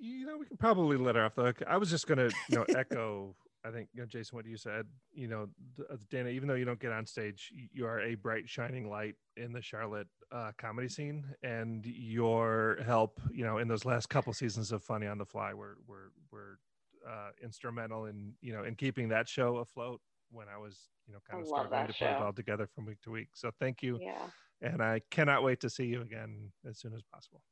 [0.00, 1.62] I think, I, you know, we can probably let her off the hook.
[1.66, 3.34] I was just gonna, you know, echo.
[3.62, 4.86] I think, you know, Jason, what you said.
[5.12, 5.48] You know,
[5.90, 9.16] uh, Dana, even though you don't get on stage, you are a bright, shining light
[9.36, 14.32] in the Charlotte uh, comedy scene, and your help, you know, in those last couple
[14.32, 16.58] seasons of Funny on the Fly, were were were
[17.06, 21.20] uh, instrumental in, you know, in keeping that show afloat when I was, you know,
[21.28, 23.28] kind of struggling to put it all together from week to week.
[23.34, 24.26] So thank you, yeah.
[24.62, 27.42] and I cannot wait to see you again as soon as possible.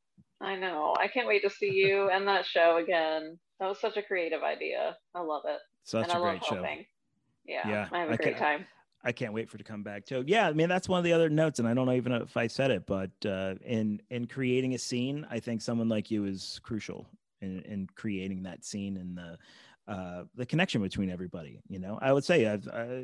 [0.41, 0.95] I know.
[0.99, 3.39] I can't wait to see you and that show again.
[3.59, 4.97] That was such a creative idea.
[5.15, 5.59] I love it.
[5.85, 6.55] Such and a I great show.
[6.57, 6.87] helping.
[7.47, 8.67] Yeah, Yeah, I have a I great time.
[9.03, 10.25] I can't wait for it to come back too.
[10.27, 12.37] Yeah, I mean that's one of the other notes, and I don't know even if
[12.37, 16.25] I said it, but uh, in in creating a scene, I think someone like you
[16.25, 17.09] is crucial
[17.41, 19.39] in, in creating that scene and the
[19.93, 21.61] uh, the connection between everybody.
[21.69, 22.59] You know, I would say uh,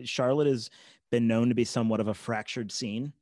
[0.05, 0.69] Charlotte has
[1.11, 3.13] been known to be somewhat of a fractured scene,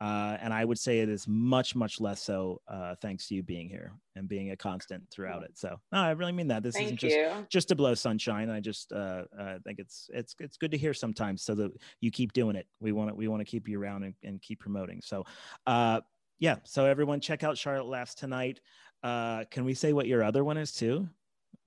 [0.00, 3.42] uh, and I would say it is much much less so uh, thanks to you
[3.42, 5.58] being here and being a constant throughout it.
[5.58, 6.62] So no, I really mean that.
[6.62, 7.46] This isn't just you.
[7.48, 8.48] just to blow sunshine.
[8.48, 12.10] I just uh, uh, think it's it's it's good to hear sometimes, so that you
[12.10, 12.66] keep doing it.
[12.80, 15.00] We want to we want to keep you around and, and keep promoting.
[15.02, 15.24] So,
[15.66, 16.00] uh,
[16.38, 16.56] yeah.
[16.64, 18.60] So everyone, check out Charlotte Laughs tonight.
[19.02, 21.08] Uh, can we say what your other one is too?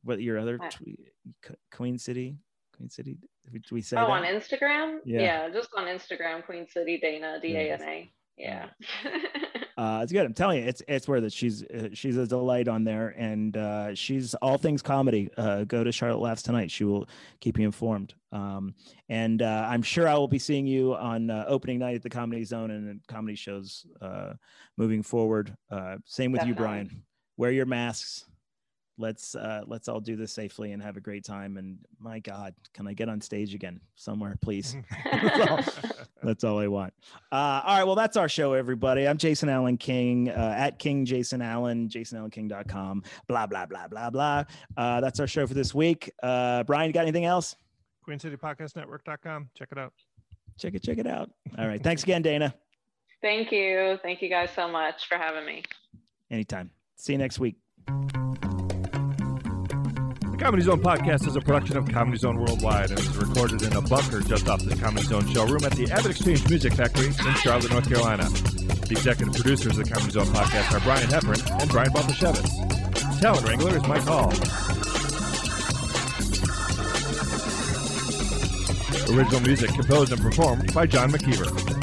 [0.03, 0.57] What your other
[1.71, 2.37] Queen City,
[2.75, 3.17] Queen City?
[3.51, 4.11] Did we say Oh, that?
[4.11, 4.99] on Instagram?
[5.05, 5.49] Yeah.
[5.49, 8.11] just on Instagram, Queen City Dana, D A N A.
[8.41, 8.69] Yeah.
[9.77, 10.25] Uh, it's good.
[10.25, 11.33] I'm telling you, it's it's worth it.
[11.33, 15.29] She's uh, she's a delight on there, and uh, she's all things comedy.
[15.37, 16.69] Uh, go to Charlotte Laughs tonight.
[16.69, 17.07] She will
[17.39, 18.13] keep you informed.
[18.31, 18.75] Um,
[19.09, 22.09] and uh, I'm sure I will be seeing you on uh, opening night at the
[22.09, 24.33] Comedy Zone and comedy shows uh,
[24.77, 25.55] moving forward.
[25.69, 27.03] Uh, same with you, Brian.
[27.37, 28.25] Wear your masks.
[29.01, 31.57] Let's uh, let's all do this safely and have a great time.
[31.57, 34.77] And my God, can I get on stage again somewhere, please?
[35.11, 35.91] That's all-
[36.23, 36.93] That's all I want.
[37.31, 37.83] Uh, all right.
[37.83, 39.07] Well, that's our show, everybody.
[39.07, 44.43] I'm Jason Allen King uh, at King Jason Allen, jasonallenking.com, blah, blah, blah, blah, blah.
[44.77, 46.11] Uh, that's our show for this week.
[46.21, 47.55] Uh, Brian, you got anything else?
[48.07, 49.49] QueenCityPodcastNetwork.com.
[49.57, 49.93] Check it out.
[50.59, 51.31] Check it, check it out.
[51.57, 51.81] All right.
[51.81, 52.53] Thanks again, Dana.
[53.23, 53.97] Thank you.
[54.03, 55.63] Thank you guys so much for having me.
[56.29, 56.69] Anytime.
[56.97, 57.55] See you next week.
[60.41, 63.81] Comedy Zone podcast is a production of Comedy Zone Worldwide and is recorded in a
[63.81, 67.87] bunker just off the Comedy Zone showroom at the AvidXchange Music Factory in Charlotte, North
[67.87, 68.23] Carolina.
[68.23, 73.21] The executive producers of the Comedy Zone podcast are Brian Heffern and Brian Baltashevitz.
[73.21, 74.31] Talent Wrangler is Mike Hall.
[79.15, 81.80] Original music composed and performed by John McKeever.